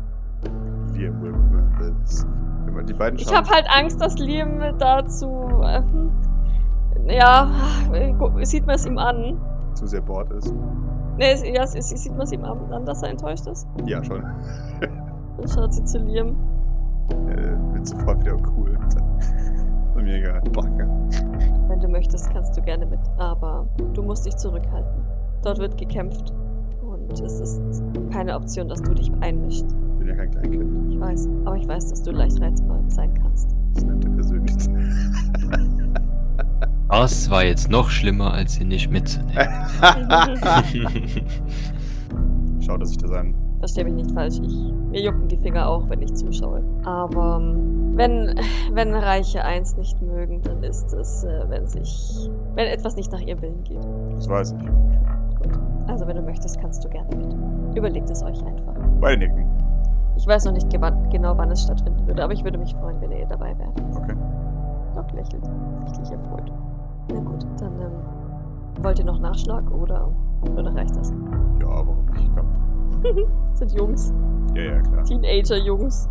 [0.94, 2.26] Liam Wilkes.
[2.64, 5.28] Wenn man die beiden Ich habe halt Angst, dass Liam dazu.
[5.62, 6.11] Äh, hm,
[7.09, 7.49] ja,
[8.42, 9.38] sieht man es ihm an.
[9.74, 10.53] zu sehr bored ist.
[11.18, 13.66] Ne, es- ja, sieht man es ihm an, dass er enttäuscht ist.
[13.84, 14.22] Ja, schon.
[14.80, 16.36] Dann schaut sie zu Liam.
[17.28, 18.76] äh, wird sofort wieder cool.
[18.88, 20.88] So mega Backe.
[21.68, 23.01] Wenn du möchtest, kannst du gerne mit.
[23.18, 25.03] Aber du musst dich zurückhalten.
[25.42, 26.32] Dort wird gekämpft.
[27.09, 27.61] Und es ist
[28.13, 29.67] keine Option, dass du dich einmischst.
[29.67, 30.93] Ich bin ja kein Kleinkind.
[30.93, 31.29] Ich weiß.
[31.45, 33.55] Aber ich weiß, dass du leicht reizbar sein kannst.
[33.75, 34.57] Das nennt er persönlich.
[36.89, 39.35] Das war jetzt noch schlimmer, als sie nicht mitzunehmen.
[42.61, 43.35] Schaut er sich das an.
[43.59, 44.37] Versteh mich nicht falsch.
[44.41, 46.63] Ich, mir jucken die Finger auch, wenn ich zuschaue.
[46.85, 47.41] Aber
[47.95, 48.39] wenn,
[48.73, 52.31] wenn Reiche eins nicht mögen, dann ist es, äh, wenn sich.
[52.55, 53.85] wenn etwas nicht nach ihrem Willen geht.
[54.15, 54.59] Das weiß ich.
[56.07, 57.77] Also wenn du möchtest, kannst du gerne mit.
[57.77, 58.75] Überlegt es euch einfach.
[59.01, 59.45] Beide nicken.
[60.17, 63.11] Ich weiß noch nicht genau, wann es stattfinden würde, aber ich würde mich freuen, wenn
[63.11, 63.73] ihr dabei wärt.
[63.97, 64.15] Okay.
[64.95, 65.45] Doc lächelt.
[65.87, 66.53] Sichtlich erfreut.
[67.13, 70.09] Na gut, dann ähm, wollt ihr noch Nachschlag oder,
[70.57, 71.11] oder reicht das?
[71.61, 72.31] Ja, warum nicht?
[72.37, 73.27] Komm.
[73.51, 74.15] Das sind Jungs,
[74.55, 75.03] Ja, ja, klar.
[75.05, 76.09] Teenager-Jungs.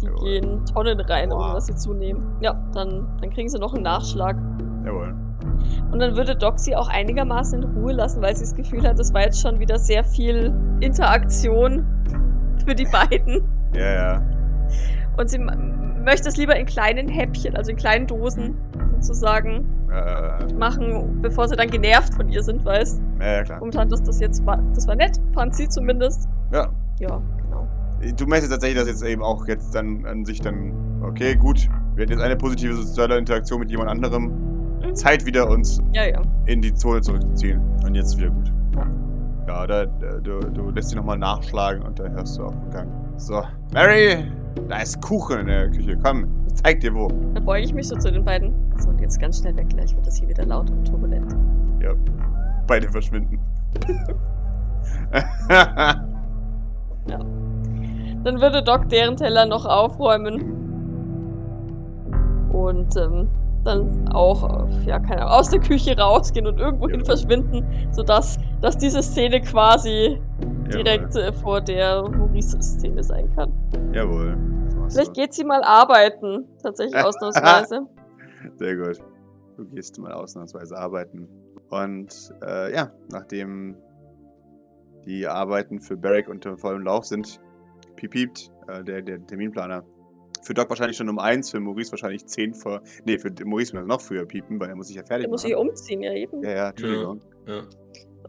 [0.00, 0.18] Die Jawohl.
[0.24, 1.54] gehen Tonnen rein, ohne Wow.
[1.56, 2.22] was sie zunehmen.
[2.40, 4.36] Ja, dann, dann kriegen sie noch einen Nachschlag.
[4.84, 5.14] Jawohl.
[5.92, 8.98] Und dann würde Doc sie auch einigermaßen in Ruhe lassen, weil sie das Gefühl hat,
[8.98, 11.84] das war jetzt schon wieder sehr viel Interaktion
[12.64, 13.42] für die beiden.
[13.74, 14.22] Ja, ja.
[15.18, 18.54] Und sie möchte es lieber in kleinen Häppchen, also in kleinen Dosen
[19.00, 23.58] sozusagen Äh, machen, bevor sie dann genervt von ihr sind, weißt ja, ja, klar.
[23.60, 26.28] Momentan, dass das jetzt war, das war nett, fand sie zumindest.
[26.52, 26.68] Ja.
[26.98, 27.66] Ja, genau.
[28.16, 30.72] Du meinst jetzt tatsächlich, dass jetzt eben auch jetzt dann an sich dann,
[31.02, 34.32] okay, gut, wir hatten jetzt eine positive soziale Interaktion mit jemand anderem.
[34.96, 36.20] Zeit wieder uns Ja, ja.
[36.46, 37.60] in die Zone zurückzuziehen.
[37.84, 38.52] Und jetzt ist wieder gut.
[38.74, 38.86] Ja.
[39.46, 42.70] Ja, da, da, du, du lässt sie nochmal nachschlagen und dann hörst du auf den
[42.70, 42.88] Gang.
[43.16, 43.42] So,
[43.72, 44.24] Mary,
[44.68, 45.96] da ist Kuchen in der Küche.
[46.02, 47.08] Komm, ich zeig dir wo.
[47.34, 48.52] Dann beuge ich mich so zu den beiden.
[48.78, 51.32] So, und jetzt ganz schnell weg, gleich wird das hier wieder laut und turbulent.
[51.80, 51.92] Ja,
[52.66, 53.38] beide verschwinden.
[58.24, 60.52] Dann würde Doc deren Teller noch aufräumen.
[62.50, 63.28] Und ähm,
[63.66, 67.06] dann auch, ja, keine Ahnung, aus der Küche rausgehen und irgendwohin Ja.
[67.06, 70.20] verschwinden, sodass dass diese Szene quasi
[70.72, 73.52] direkt äh, vor der Maurice-Szene sein kann.
[73.92, 74.36] Jawohl.
[74.88, 77.86] Vielleicht geht sie mal arbeiten, tatsächlich ausnahmsweise.
[78.56, 78.98] Sehr gut.
[79.56, 81.28] Du gehst mal ausnahmsweise arbeiten.
[81.70, 83.76] Und äh, ja, nachdem
[85.04, 87.40] die Arbeiten für Barrick unter vollem Lauf sind,
[87.96, 89.82] piept äh, der, der Terminplaner.
[90.46, 92.80] Für Doc wahrscheinlich schon um eins, für Maurice wahrscheinlich zehn vor.
[93.04, 95.30] Nee, für Maurice muss er noch früher piepen, weil er muss sich ja fertig Der
[95.30, 95.48] muss machen.
[95.50, 96.40] sich umziehen, ja eben.
[96.44, 97.20] ja, ja, Entschuldigung.
[97.48, 97.62] Ja.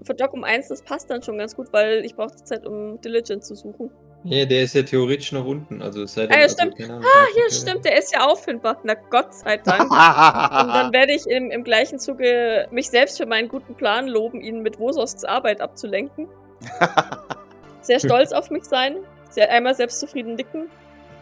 [0.03, 2.65] Für Doc um eins, das passt dann schon ganz gut, weil ich brauche die Zeit,
[2.65, 3.91] um Diligent zu suchen.
[4.23, 5.79] Ja, der ist ja theoretisch noch unten.
[5.81, 6.77] Also es sei denn, Ah, ja, also, stimmt.
[6.77, 8.79] keine Ahnung, Ah, ja, stimmt, der ist ja auffindbar.
[8.83, 9.81] Na Gott sei Dank.
[9.91, 14.41] Und dann werde ich im, im gleichen Zuge mich selbst für meinen guten Plan loben,
[14.41, 16.27] ihn mit Wososks Arbeit abzulenken.
[17.81, 18.97] Sehr stolz auf mich sein.
[19.29, 20.67] Sehr einmal selbstzufrieden nicken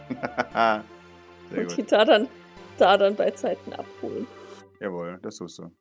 [1.51, 1.77] und gut.
[1.77, 2.27] die da dann,
[2.77, 4.27] da dann bei Zeiten abholen.
[4.79, 5.71] Jawohl, das tust du.